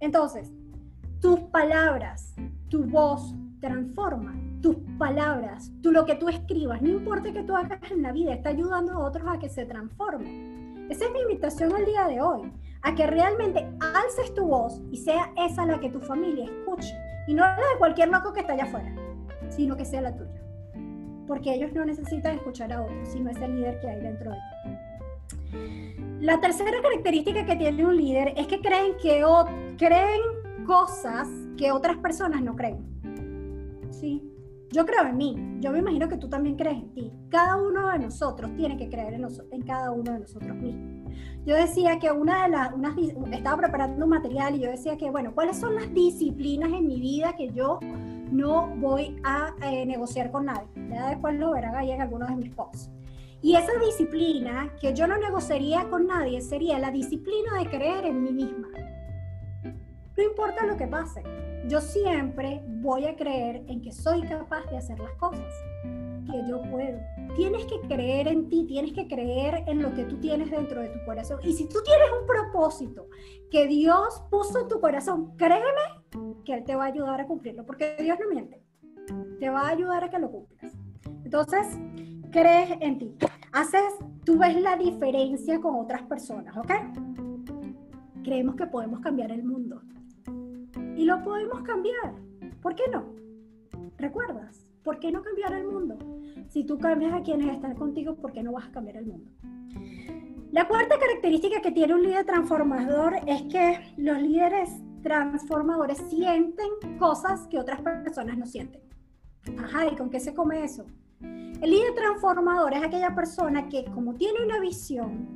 Entonces, 0.00 0.52
tus 1.20 1.40
palabras, 1.40 2.34
tu 2.68 2.84
voz 2.84 3.34
transforma, 3.60 4.34
tus 4.60 4.76
palabras, 4.98 5.72
tú 5.82 5.90
lo 5.90 6.04
que 6.04 6.16
tú 6.16 6.28
escribas, 6.28 6.82
no 6.82 6.88
importa 6.88 7.32
que 7.32 7.42
tú 7.42 7.54
hagas 7.56 7.80
en 7.90 8.02
la 8.02 8.12
vida, 8.12 8.34
está 8.34 8.50
ayudando 8.50 8.92
a 8.92 8.98
otros 8.98 9.26
a 9.26 9.38
que 9.38 9.48
se 9.48 9.64
transformen. 9.64 10.86
Esa 10.90 11.06
es 11.06 11.12
mi 11.12 11.20
invitación 11.20 11.74
al 11.74 11.86
día 11.86 12.06
de 12.06 12.20
hoy, 12.20 12.52
a 12.82 12.94
que 12.94 13.06
realmente 13.06 13.66
alces 13.80 14.34
tu 14.34 14.46
voz 14.46 14.82
y 14.90 14.98
sea 14.98 15.32
esa 15.36 15.64
la 15.64 15.80
que 15.80 15.88
tu 15.88 16.00
familia 16.00 16.44
escuche. 16.44 16.94
Y 17.26 17.32
no 17.32 17.42
la 17.42 17.56
de 17.56 17.78
cualquier 17.78 18.10
loco 18.10 18.34
que 18.34 18.40
está 18.40 18.52
allá 18.52 18.64
afuera, 18.64 18.94
sino 19.48 19.76
que 19.76 19.86
sea 19.86 20.02
la 20.02 20.14
tuya. 20.14 20.42
Porque 21.26 21.54
ellos 21.54 21.72
no 21.72 21.86
necesitan 21.86 22.36
escuchar 22.36 22.70
a 22.72 22.82
otros, 22.82 23.08
sino 23.08 23.30
ese 23.30 23.48
líder 23.48 23.80
que 23.80 23.88
hay 23.88 24.00
dentro 24.02 24.30
de 24.30 24.36
ti. 24.36 26.03
La 26.24 26.40
tercera 26.40 26.80
característica 26.80 27.44
que 27.44 27.54
tiene 27.54 27.84
un 27.84 27.98
líder 27.98 28.32
es 28.38 28.46
que 28.46 28.58
creen, 28.62 28.94
que 28.96 29.26
o, 29.26 29.44
creen 29.76 30.22
cosas 30.66 31.28
que 31.58 31.70
otras 31.70 31.98
personas 31.98 32.40
no 32.40 32.56
creen. 32.56 32.82
¿Sí? 33.90 34.22
Yo 34.72 34.86
creo 34.86 35.06
en 35.06 35.18
mí, 35.18 35.36
yo 35.60 35.70
me 35.70 35.80
imagino 35.80 36.08
que 36.08 36.16
tú 36.16 36.26
también 36.30 36.56
crees 36.56 36.78
en 36.78 36.94
ti. 36.94 37.12
Cada 37.28 37.56
uno 37.56 37.90
de 37.90 37.98
nosotros 37.98 38.50
tiene 38.56 38.78
que 38.78 38.88
creer 38.88 39.12
en, 39.12 39.26
en 39.50 39.62
cada 39.66 39.90
uno 39.90 40.14
de 40.14 40.20
nosotros 40.20 40.56
mismos. 40.56 41.12
Yo 41.44 41.56
decía 41.56 41.98
que 41.98 42.10
una 42.10 42.44
de 42.44 42.48
las, 42.48 42.72
estaba 43.30 43.58
preparando 43.58 44.02
un 44.02 44.10
material 44.10 44.54
y 44.54 44.60
yo 44.60 44.70
decía 44.70 44.96
que, 44.96 45.10
bueno, 45.10 45.34
¿cuáles 45.34 45.58
son 45.58 45.74
las 45.74 45.92
disciplinas 45.92 46.72
en 46.72 46.86
mi 46.86 47.00
vida 47.02 47.34
que 47.36 47.50
yo 47.50 47.80
no 48.32 48.68
voy 48.78 49.14
a 49.24 49.54
eh, 49.60 49.84
negociar 49.84 50.30
con 50.30 50.46
nadie? 50.46 50.68
Ya 50.88 51.10
después 51.10 51.34
lo 51.34 51.50
verán 51.50 51.76
ahí 51.76 51.90
en 51.90 52.00
algunos 52.00 52.30
de 52.30 52.36
mis 52.36 52.50
posts. 52.54 52.90
Y 53.44 53.56
esa 53.56 53.78
disciplina 53.78 54.74
que 54.80 54.94
yo 54.94 55.06
no 55.06 55.18
negociaría 55.18 55.86
con 55.90 56.06
nadie 56.06 56.40
sería 56.40 56.78
la 56.78 56.90
disciplina 56.90 57.58
de 57.58 57.68
creer 57.68 58.06
en 58.06 58.22
mí 58.22 58.32
misma. 58.32 58.68
No 60.16 60.22
importa 60.22 60.64
lo 60.64 60.78
que 60.78 60.86
pase, 60.86 61.22
yo 61.68 61.82
siempre 61.82 62.62
voy 62.66 63.04
a 63.04 63.14
creer 63.14 63.62
en 63.66 63.82
que 63.82 63.92
soy 63.92 64.22
capaz 64.22 64.64
de 64.70 64.78
hacer 64.78 64.98
las 64.98 65.12
cosas, 65.16 65.52
que 66.24 66.40
yo 66.48 66.62
puedo. 66.70 66.98
Tienes 67.36 67.66
que 67.66 67.80
creer 67.86 68.28
en 68.28 68.48
ti, 68.48 68.64
tienes 68.66 68.94
que 68.94 69.06
creer 69.06 69.62
en 69.66 69.82
lo 69.82 69.92
que 69.92 70.04
tú 70.04 70.16
tienes 70.20 70.50
dentro 70.50 70.80
de 70.80 70.88
tu 70.88 71.04
corazón. 71.04 71.38
Y 71.42 71.52
si 71.52 71.68
tú 71.68 71.80
tienes 71.84 72.08
un 72.18 72.26
propósito 72.26 73.08
que 73.50 73.66
Dios 73.66 74.22
puso 74.30 74.58
en 74.60 74.68
tu 74.68 74.80
corazón, 74.80 75.36
créeme 75.36 76.40
que 76.46 76.54
Él 76.54 76.64
te 76.64 76.76
va 76.76 76.84
a 76.84 76.88
ayudar 76.88 77.20
a 77.20 77.26
cumplirlo, 77.26 77.66
porque 77.66 77.94
Dios 78.00 78.16
no 78.18 78.26
miente. 78.30 78.62
Te 79.38 79.50
va 79.50 79.68
a 79.68 79.68
ayudar 79.68 80.02
a 80.02 80.08
que 80.08 80.18
lo 80.18 80.30
cumplas. 80.30 80.72
Entonces, 81.24 81.78
crees 82.34 82.76
en 82.80 82.98
ti. 82.98 83.14
Haces, 83.52 83.94
tú 84.24 84.36
ves 84.36 84.60
la 84.60 84.76
diferencia 84.76 85.60
con 85.60 85.76
otras 85.76 86.02
personas, 86.02 86.56
¿ok? 86.56 86.72
Creemos 88.24 88.56
que 88.56 88.66
podemos 88.66 88.98
cambiar 89.00 89.30
el 89.30 89.44
mundo. 89.44 89.80
Y 90.96 91.04
lo 91.04 91.22
podemos 91.22 91.62
cambiar. 91.62 92.12
¿Por 92.60 92.74
qué 92.74 92.82
no? 92.92 93.14
¿Recuerdas? 93.98 94.66
¿Por 94.82 94.98
qué 94.98 95.12
no 95.12 95.22
cambiar 95.22 95.54
el 95.54 95.66
mundo? 95.68 95.96
Si 96.48 96.64
tú 96.64 96.76
cambias 96.76 97.14
a 97.14 97.22
quienes 97.22 97.54
están 97.54 97.76
contigo, 97.76 98.16
¿por 98.16 98.32
qué 98.32 98.42
no 98.42 98.50
vas 98.50 98.66
a 98.66 98.72
cambiar 98.72 98.96
el 98.96 99.06
mundo? 99.06 99.30
La 100.50 100.66
cuarta 100.66 100.98
característica 100.98 101.60
que 101.60 101.70
tiene 101.70 101.94
un 101.94 102.02
líder 102.02 102.26
transformador 102.26 103.14
es 103.28 103.42
que 103.42 103.94
los 103.96 104.20
líderes 104.20 104.70
transformadores 105.02 105.98
sienten 106.10 106.98
cosas 106.98 107.46
que 107.46 107.60
otras 107.60 107.80
personas 107.80 108.36
no 108.36 108.46
sienten. 108.46 108.82
Ajá, 109.56 109.86
¿y 109.86 109.94
con 109.94 110.10
qué 110.10 110.18
se 110.18 110.34
come 110.34 110.64
eso? 110.64 110.84
El 111.64 111.70
líder 111.70 111.94
transformador 111.94 112.74
es 112.74 112.82
aquella 112.82 113.14
persona 113.14 113.70
que 113.70 113.86
como 113.86 114.12
tiene 114.16 114.44
una 114.44 114.60
visión, 114.60 115.26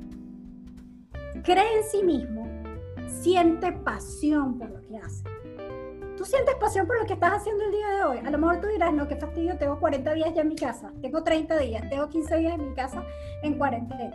cree 1.43 1.77
en 1.77 1.83
sí 1.83 2.03
mismo, 2.03 2.47
siente 3.07 3.71
pasión 3.71 4.59
por 4.59 4.69
lo 4.69 4.79
que 4.87 4.97
hace 4.99 5.23
tú 6.19 6.25
sientes 6.25 6.53
pasión 6.55 6.85
por 6.85 6.99
lo 6.99 7.05
que 7.05 7.13
estás 7.13 7.31
haciendo 7.31 7.63
el 7.63 7.71
día 7.71 7.89
de 7.91 8.03
hoy. 8.03 8.17
A 8.17 8.29
lo 8.29 8.37
mejor 8.37 8.59
tú 8.59 8.67
dirás, 8.67 8.93
no, 8.93 9.07
qué 9.07 9.15
fastidio, 9.15 9.57
tengo 9.57 9.79
40 9.79 10.13
días 10.15 10.33
ya 10.35 10.41
en 10.41 10.49
mi 10.49 10.55
casa, 10.57 10.91
tengo 11.01 11.23
30 11.23 11.57
días, 11.59 11.89
tengo 11.89 12.09
15 12.09 12.37
días 12.39 12.53
en 12.55 12.67
mi 12.67 12.75
casa 12.75 13.05
en 13.41 13.57
cuarentena. 13.57 14.11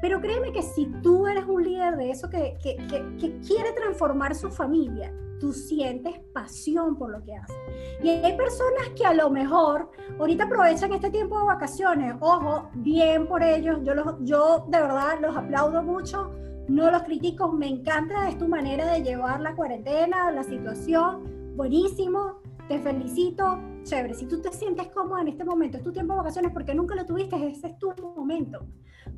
Pero 0.00 0.20
créeme 0.20 0.52
que 0.52 0.62
si 0.62 0.86
tú 1.02 1.26
eres 1.26 1.44
un 1.46 1.64
líder 1.64 1.96
de 1.96 2.12
eso 2.12 2.30
que, 2.30 2.56
que, 2.62 2.76
que, 3.18 3.40
quiere 3.40 3.72
transformar 3.72 4.36
su 4.36 4.52
familia, 4.52 5.12
tú 5.40 5.52
sientes 5.52 6.20
pasión 6.32 6.96
por 6.96 7.10
lo 7.10 7.24
que 7.24 7.34
haces. 7.34 7.56
Y 8.04 8.10
hay 8.10 8.36
personas 8.36 8.90
que 8.96 9.04
a 9.04 9.14
lo 9.14 9.28
mejor 9.28 9.90
ahorita 10.20 10.44
aprovechan 10.44 10.92
este 10.92 11.10
tiempo 11.10 11.40
de 11.40 11.44
vacaciones. 11.44 12.14
Ojo, 12.20 12.68
bien 12.74 13.26
por 13.26 13.42
ellos. 13.42 13.80
Yo, 13.82 13.94
los, 13.94 14.14
yo 14.20 14.64
de 14.68 14.80
verdad 14.80 15.18
los 15.20 15.36
aplaudo 15.36 15.82
mucho. 15.82 16.30
No 16.68 16.88
los 16.88 17.02
critico. 17.02 17.50
Me 17.50 17.66
encanta 17.66 18.28
es 18.28 18.38
tu 18.38 18.46
manera 18.46 18.92
de 18.92 19.02
llevar 19.02 19.40
la 19.40 19.56
cuarentena, 19.56 20.30
la 20.30 20.44
situación 20.44 21.37
buenísimo, 21.58 22.40
te 22.68 22.78
felicito, 22.78 23.58
chévere. 23.82 24.14
Si 24.14 24.26
tú 24.26 24.40
te 24.40 24.52
sientes 24.52 24.86
cómoda 24.94 25.22
en 25.22 25.28
este 25.28 25.44
momento, 25.44 25.76
es 25.76 25.82
tu 25.82 25.92
tiempo 25.92 26.12
de 26.12 26.18
vacaciones 26.18 26.52
porque 26.52 26.72
nunca 26.72 26.94
lo 26.94 27.04
tuviste, 27.04 27.34
ese 27.48 27.66
es 27.66 27.78
tu 27.78 27.92
momento. 28.16 28.64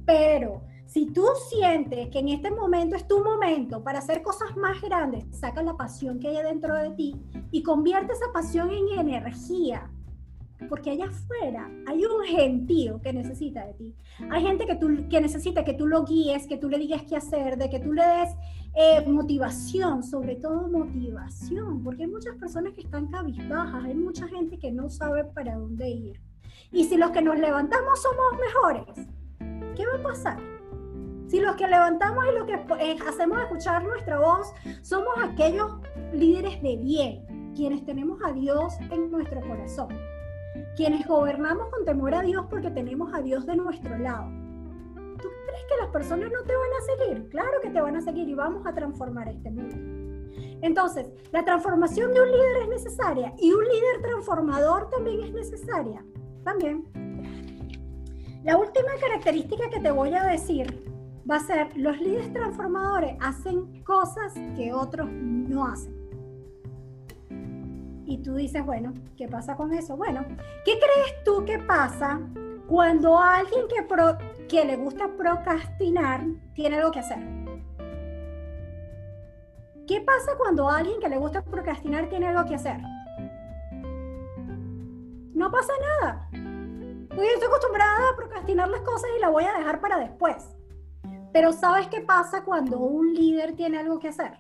Pero 0.07 0.62
si 0.87 1.05
tú 1.12 1.26
sientes 1.50 2.09
que 2.09 2.18
en 2.18 2.29
este 2.31 2.50
momento 2.50 2.96
es 2.96 3.07
tu 3.07 3.22
momento 3.22 3.85
para 3.85 3.98
hacer 3.98 4.22
cosas 4.22 4.57
más 4.57 4.81
grandes, 4.81 5.26
saca 5.33 5.62
la 5.62 5.76
pasión 5.76 6.18
que 6.18 6.29
hay 6.29 6.42
dentro 6.42 6.74
de 6.74 6.90
ti 6.92 7.14
y 7.50 7.62
convierte 7.62 8.14
esa 8.14 8.33
pasión 8.33 8.70
en 8.70 8.98
energía 8.98 9.90
porque 10.68 10.90
allá 10.90 11.07
afuera 11.07 11.70
hay 11.87 12.05
un 12.05 12.24
gentío 12.24 13.00
que 13.00 13.12
necesita 13.12 13.66
de 13.66 13.74
ti. 13.74 13.94
Hay 14.31 14.42
gente 14.42 14.66
que, 14.66 14.76
tú, 14.76 15.09
que 15.09 15.20
necesita 15.20 15.64
que 15.64 15.74
tú 15.74 15.87
lo 15.87 16.05
guíes, 16.05 16.46
que 16.46 16.59
tú 16.59 16.68
le 16.68 16.79
digas 16.79 17.03
qué 17.09 17.16
hacer, 17.16 17.57
de 17.57 17.70
que 17.70 17.81
tú 17.81 17.92
le 17.92 18.03
des 18.03 18.37
eh, 18.74 19.04
motivación, 19.06 20.02
sobre 20.02 20.37
todo 20.37 20.68
motivación, 20.68 21.83
porque 21.83 22.04
hay 22.04 22.11
muchas 22.11 22.37
personas 22.37 22.72
que 22.74 22.83
están 22.83 23.09
cabizbajas, 23.09 23.85
hay 23.85 23.94
mucha 23.94 24.28
gente 24.28 24.59
que 24.59 24.70
no 24.70 24.88
sabe 24.90 25.24
para 25.24 25.56
dónde 25.56 25.88
ir. 25.88 26.20
Y 26.72 26.85
si 26.85 26.96
los 26.96 27.11
que 27.11 27.22
nos 27.22 27.38
levantamos 27.38 28.00
somos 28.00 28.40
mejores, 28.40 29.09
¿qué 29.76 29.87
va 29.87 29.98
a 29.98 30.02
pasar? 30.02 30.38
Si 31.28 31.40
los 31.40 31.56
que 31.56 31.68
levantamos 31.68 32.24
y 32.26 32.38
lo 32.38 32.46
que 32.46 32.54
eh, 32.54 32.96
hacemos 33.09 33.40
escuchar 33.40 33.85
nuestra 33.85 34.18
voz 34.18 34.52
somos 34.83 35.14
aquellos 35.22 35.70
líderes 36.12 36.61
de 36.62 36.76
bien, 36.76 37.52
quienes 37.54 37.85
tenemos 37.85 38.20
a 38.24 38.33
Dios 38.33 38.74
en 38.90 39.11
nuestro 39.11 39.40
corazón 39.40 39.88
quienes 40.76 41.06
gobernamos 41.06 41.68
con 41.68 41.85
temor 41.85 42.14
a 42.14 42.22
Dios 42.22 42.46
porque 42.48 42.70
tenemos 42.70 43.12
a 43.14 43.20
Dios 43.20 43.46
de 43.46 43.56
nuestro 43.56 43.98
lado. 43.98 44.30
¿Tú 45.50 45.56
crees 45.56 45.66
que 45.68 45.82
las 45.82 45.90
personas 45.90 46.30
no 46.30 46.42
te 46.44 46.54
van 46.54 46.70
a 46.78 46.80
seguir? 46.80 47.28
Claro 47.28 47.60
que 47.60 47.70
te 47.70 47.80
van 47.80 47.96
a 47.96 48.00
seguir 48.00 48.28
y 48.28 48.34
vamos 48.34 48.64
a 48.66 48.72
transformar 48.72 49.28
este 49.28 49.50
mundo. 49.50 49.74
Entonces, 50.62 51.10
la 51.32 51.44
transformación 51.44 52.14
de 52.14 52.20
un 52.20 52.30
líder 52.30 52.56
es 52.62 52.68
necesaria 52.68 53.32
y 53.36 53.50
un 53.52 53.64
líder 53.64 54.00
transformador 54.00 54.88
también 54.90 55.22
es 55.24 55.32
necesaria. 55.32 56.04
También. 56.44 56.84
La 58.44 58.56
última 58.56 58.90
característica 59.00 59.68
que 59.70 59.80
te 59.80 59.90
voy 59.90 60.14
a 60.14 60.24
decir 60.24 60.84
va 61.28 61.36
a 61.36 61.40
ser, 61.40 61.76
los 61.76 62.00
líderes 62.00 62.32
transformadores 62.32 63.16
hacen 63.20 63.82
cosas 63.82 64.32
que 64.56 64.72
otros 64.72 65.10
no 65.10 65.66
hacen. 65.66 65.98
Y 68.06 68.22
tú 68.22 68.34
dices, 68.34 68.64
bueno, 68.64 68.94
¿qué 69.16 69.26
pasa 69.26 69.56
con 69.56 69.72
eso? 69.72 69.96
Bueno, 69.96 70.24
¿qué 70.64 70.78
crees 70.78 71.24
tú 71.24 71.44
que 71.44 71.58
pasa 71.58 72.20
cuando 72.68 73.18
alguien 73.18 73.66
que, 73.66 73.82
que 74.50 74.64
le 74.64 74.76
gusta 74.76 75.08
procrastinar 75.16 76.24
tiene 76.54 76.78
algo 76.78 76.90
que 76.90 76.98
hacer? 76.98 77.18
¿Qué 79.86 80.00
pasa 80.00 80.32
cuando 80.36 80.68
alguien 80.68 80.98
que 81.00 81.08
le 81.08 81.18
gusta 81.18 81.44
procrastinar 81.44 82.08
tiene 82.08 82.26
algo 82.26 82.44
que 82.48 82.56
hacer? 82.56 82.80
No 85.34 85.52
pasa 85.52 85.72
nada. 86.00 86.28
Yo 86.32 87.22
estoy 87.22 87.46
acostumbrada 87.46 88.10
a 88.10 88.16
procrastinar 88.16 88.68
las 88.68 88.80
cosas 88.80 89.08
y 89.16 89.20
la 89.20 89.28
voy 89.28 89.44
a 89.44 89.56
dejar 89.56 89.80
para 89.80 89.98
después. 89.98 90.56
Pero 91.32 91.52
¿sabes 91.52 91.86
qué 91.86 92.00
pasa 92.00 92.42
cuando 92.42 92.80
un 92.80 93.14
líder 93.14 93.54
tiene 93.54 93.78
algo 93.78 94.00
que 94.00 94.08
hacer? 94.08 94.32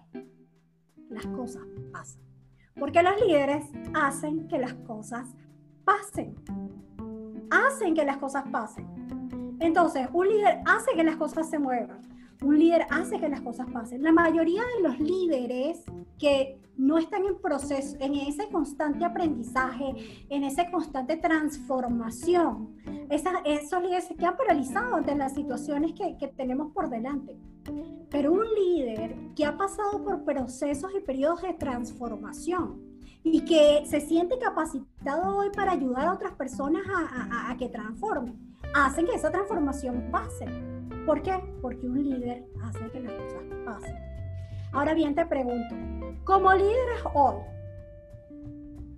Las 1.08 1.26
cosas 1.26 1.62
pasan. 1.92 2.22
Porque 2.76 3.02
los 3.02 3.20
líderes 3.20 3.64
hacen 3.94 4.48
que 4.48 4.58
las 4.58 4.74
cosas 4.74 5.36
pasen. 5.84 6.34
Hacen 7.50 7.94
que 7.94 8.04
las 8.04 8.16
cosas 8.16 8.44
pasen. 8.50 8.99
Entonces, 9.60 10.08
un 10.12 10.28
líder 10.28 10.60
hace 10.66 10.92
que 10.94 11.04
las 11.04 11.16
cosas 11.16 11.48
se 11.48 11.58
muevan. 11.58 12.00
Un 12.42 12.58
líder 12.58 12.86
hace 12.90 13.20
que 13.20 13.28
las 13.28 13.42
cosas 13.42 13.66
pasen. 13.70 14.02
La 14.02 14.12
mayoría 14.12 14.62
de 14.76 14.88
los 14.88 14.98
líderes 14.98 15.84
que 16.18 16.58
no 16.76 16.96
están 16.96 17.26
en 17.26 17.38
proceso, 17.38 17.94
en 18.00 18.14
ese 18.14 18.48
constante 18.48 19.04
aprendizaje, 19.04 20.24
en 20.30 20.44
esa 20.44 20.70
constante 20.70 21.18
transformación, 21.18 22.74
esos 23.10 23.82
líderes 23.82 24.04
se 24.04 24.16
quedan 24.16 24.38
paralizados 24.38 24.94
ante 24.94 25.14
las 25.14 25.34
situaciones 25.34 25.92
que, 25.92 26.16
que 26.16 26.28
tenemos 26.28 26.72
por 26.72 26.88
delante. 26.88 27.36
Pero 28.08 28.32
un 28.32 28.46
líder 28.54 29.14
que 29.36 29.44
ha 29.44 29.58
pasado 29.58 30.02
por 30.02 30.24
procesos 30.24 30.90
y 30.96 31.00
periodos 31.00 31.42
de 31.42 31.52
transformación 31.52 32.90
y 33.22 33.44
que 33.44 33.84
se 33.86 34.00
siente 34.00 34.38
capacitado 34.38 35.36
hoy 35.36 35.50
para 35.50 35.72
ayudar 35.72 36.08
a 36.08 36.14
otras 36.14 36.32
personas 36.32 36.82
a, 36.88 37.50
a, 37.50 37.56
que 37.56 37.68
transformen, 37.68 38.49
hacen 38.74 39.06
que 39.06 39.14
esa 39.14 39.30
transformación 39.30 40.08
pase. 40.10 40.46
¿Por 41.06 41.22
qué? 41.22 41.38
Porque 41.60 41.86
un 41.86 42.02
líder 42.02 42.44
hace 42.62 42.90
que 42.90 43.00
las 43.00 43.12
cosas 43.12 43.42
pasen. 43.64 43.96
Ahora 44.72 44.94
bien, 44.94 45.14
te 45.14 45.26
pregunto, 45.26 45.74
como 46.24 46.52
líderes 46.52 47.02
hoy, 47.14 47.36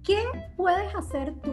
¿qué 0.04 0.22
puedes 0.56 0.94
hacer 0.94 1.34
tú? 1.42 1.52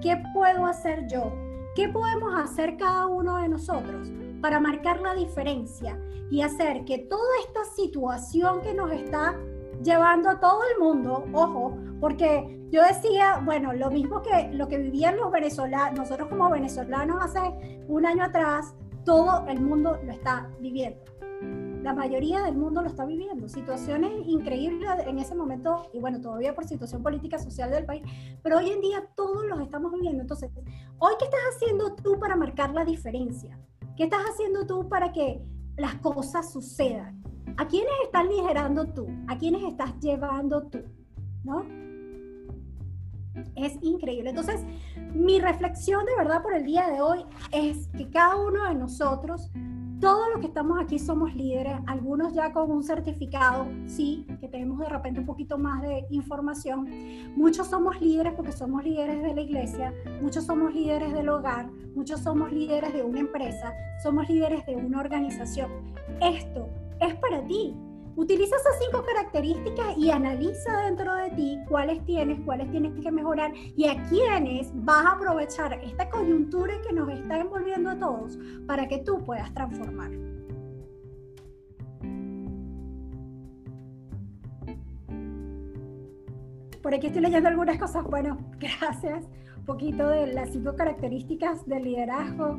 ¿Qué 0.00 0.20
puedo 0.32 0.66
hacer 0.66 1.06
yo? 1.06 1.32
¿Qué 1.76 1.88
podemos 1.88 2.34
hacer 2.38 2.76
cada 2.76 3.06
uno 3.06 3.36
de 3.38 3.48
nosotros 3.48 4.08
para 4.40 4.60
marcar 4.60 5.00
la 5.00 5.14
diferencia 5.14 5.98
y 6.30 6.42
hacer 6.42 6.84
que 6.84 6.98
toda 6.98 7.38
esta 7.46 7.64
situación 7.64 8.60
que 8.62 8.74
nos 8.74 8.90
está 8.92 9.36
llevando 9.84 10.30
a 10.30 10.40
todo 10.40 10.60
el 10.72 10.82
mundo, 10.82 11.24
ojo, 11.32 11.76
porque 12.00 12.66
yo 12.70 12.82
decía, 12.82 13.40
bueno, 13.44 13.72
lo 13.72 13.90
mismo 13.90 14.22
que 14.22 14.50
lo 14.52 14.66
que 14.66 14.78
vivían 14.78 15.16
los 15.16 15.30
venezolanos, 15.30 15.96
nosotros 15.96 16.28
como 16.28 16.50
venezolanos 16.50 17.22
hace 17.22 17.84
un 17.86 18.04
año 18.04 18.24
atrás, 18.24 18.74
todo 19.04 19.46
el 19.46 19.60
mundo 19.60 19.98
lo 20.02 20.12
está 20.12 20.50
viviendo. 20.58 21.00
La 21.82 21.92
mayoría 21.92 22.42
del 22.42 22.56
mundo 22.56 22.80
lo 22.80 22.88
está 22.88 23.04
viviendo. 23.04 23.46
Situaciones 23.46 24.10
increíbles 24.26 24.88
en 25.06 25.18
ese 25.18 25.34
momento, 25.34 25.90
y 25.92 26.00
bueno, 26.00 26.18
todavía 26.18 26.54
por 26.54 26.64
situación 26.64 27.02
política, 27.02 27.38
social 27.38 27.70
del 27.70 27.84
país, 27.84 28.02
pero 28.42 28.56
hoy 28.56 28.70
en 28.70 28.80
día 28.80 29.06
todos 29.14 29.44
los 29.44 29.60
estamos 29.60 29.92
viviendo. 29.92 30.22
Entonces, 30.22 30.50
hoy, 30.98 31.12
¿qué 31.18 31.26
estás 31.26 31.40
haciendo 31.54 31.94
tú 31.94 32.18
para 32.18 32.36
marcar 32.36 32.72
la 32.72 32.86
diferencia? 32.86 33.58
¿Qué 33.96 34.04
estás 34.04 34.22
haciendo 34.30 34.66
tú 34.66 34.88
para 34.88 35.12
que 35.12 35.42
las 35.76 35.96
cosas 35.96 36.50
sucedan? 36.50 37.23
¿A 37.56 37.66
quiénes 37.68 37.92
estás 38.04 38.26
liderando 38.26 38.86
tú? 38.86 39.06
¿A 39.28 39.38
quiénes 39.38 39.62
estás 39.62 39.98
llevando 40.00 40.62
tú? 40.64 40.80
¿No? 41.44 41.64
Es 43.54 43.78
increíble. 43.80 44.30
Entonces, 44.30 44.64
mi 45.14 45.40
reflexión 45.40 46.04
de 46.04 46.16
verdad 46.16 46.42
por 46.42 46.54
el 46.54 46.64
día 46.64 46.88
de 46.88 47.00
hoy 47.00 47.24
es 47.52 47.88
que 47.96 48.10
cada 48.10 48.36
uno 48.36 48.68
de 48.68 48.74
nosotros 48.74 49.50
todos 50.00 50.28
los 50.32 50.40
que 50.40 50.48
estamos 50.48 50.78
aquí 50.78 50.98
somos 50.98 51.34
líderes, 51.34 51.78
algunos 51.86 52.34
ya 52.34 52.52
con 52.52 52.70
un 52.70 52.82
certificado, 52.82 53.66
sí, 53.86 54.26
que 54.40 54.48
tenemos 54.48 54.78
de 54.80 54.88
repente 54.88 55.20
un 55.20 55.24
poquito 55.24 55.56
más 55.56 55.80
de 55.80 56.04
información. 56.10 56.86
Muchos 57.36 57.68
somos 57.68 57.98
líderes 58.00 58.34
porque 58.34 58.52
somos 58.52 58.84
líderes 58.84 59.22
de 59.22 59.34
la 59.34 59.40
iglesia, 59.40 59.94
muchos 60.20 60.44
somos 60.44 60.74
líderes 60.74 61.14
del 61.14 61.28
hogar, 61.30 61.70
muchos 61.94 62.20
somos 62.20 62.52
líderes 62.52 62.92
de 62.92 63.02
una 63.02 63.20
empresa, 63.20 63.72
somos 64.02 64.28
líderes 64.28 64.66
de 64.66 64.76
una 64.76 65.00
organización. 65.00 65.70
Esto 66.20 66.68
es 67.06 67.14
para 67.16 67.44
ti. 67.46 67.74
Utiliza 68.16 68.54
esas 68.56 68.78
cinco 68.78 69.04
características 69.04 69.98
y 69.98 70.10
analiza 70.10 70.82
dentro 70.82 71.14
de 71.16 71.30
ti 71.30 71.58
cuáles 71.68 72.04
tienes, 72.04 72.38
cuáles 72.44 72.70
tienes 72.70 72.92
que 73.02 73.10
mejorar 73.10 73.52
y 73.54 73.88
a 73.88 74.00
quiénes 74.04 74.70
vas 74.72 75.04
a 75.04 75.12
aprovechar 75.12 75.72
esta 75.82 76.08
coyuntura 76.08 76.74
que 76.86 76.92
nos 76.92 77.08
está 77.10 77.38
envolviendo 77.38 77.90
a 77.90 77.98
todos 77.98 78.38
para 78.68 78.86
que 78.86 78.98
tú 78.98 79.24
puedas 79.24 79.52
transformar. 79.52 80.12
Por 86.84 86.94
aquí 86.94 87.08
estoy 87.08 87.22
leyendo 87.22 87.48
algunas 87.48 87.78
cosas. 87.78 88.04
Bueno, 88.04 88.38
gracias. 88.58 89.24
Un 89.56 89.64
poquito 89.64 90.08
de 90.08 90.28
las 90.28 90.50
cinco 90.50 90.76
características 90.76 91.66
del 91.66 91.82
liderazgo 91.82 92.58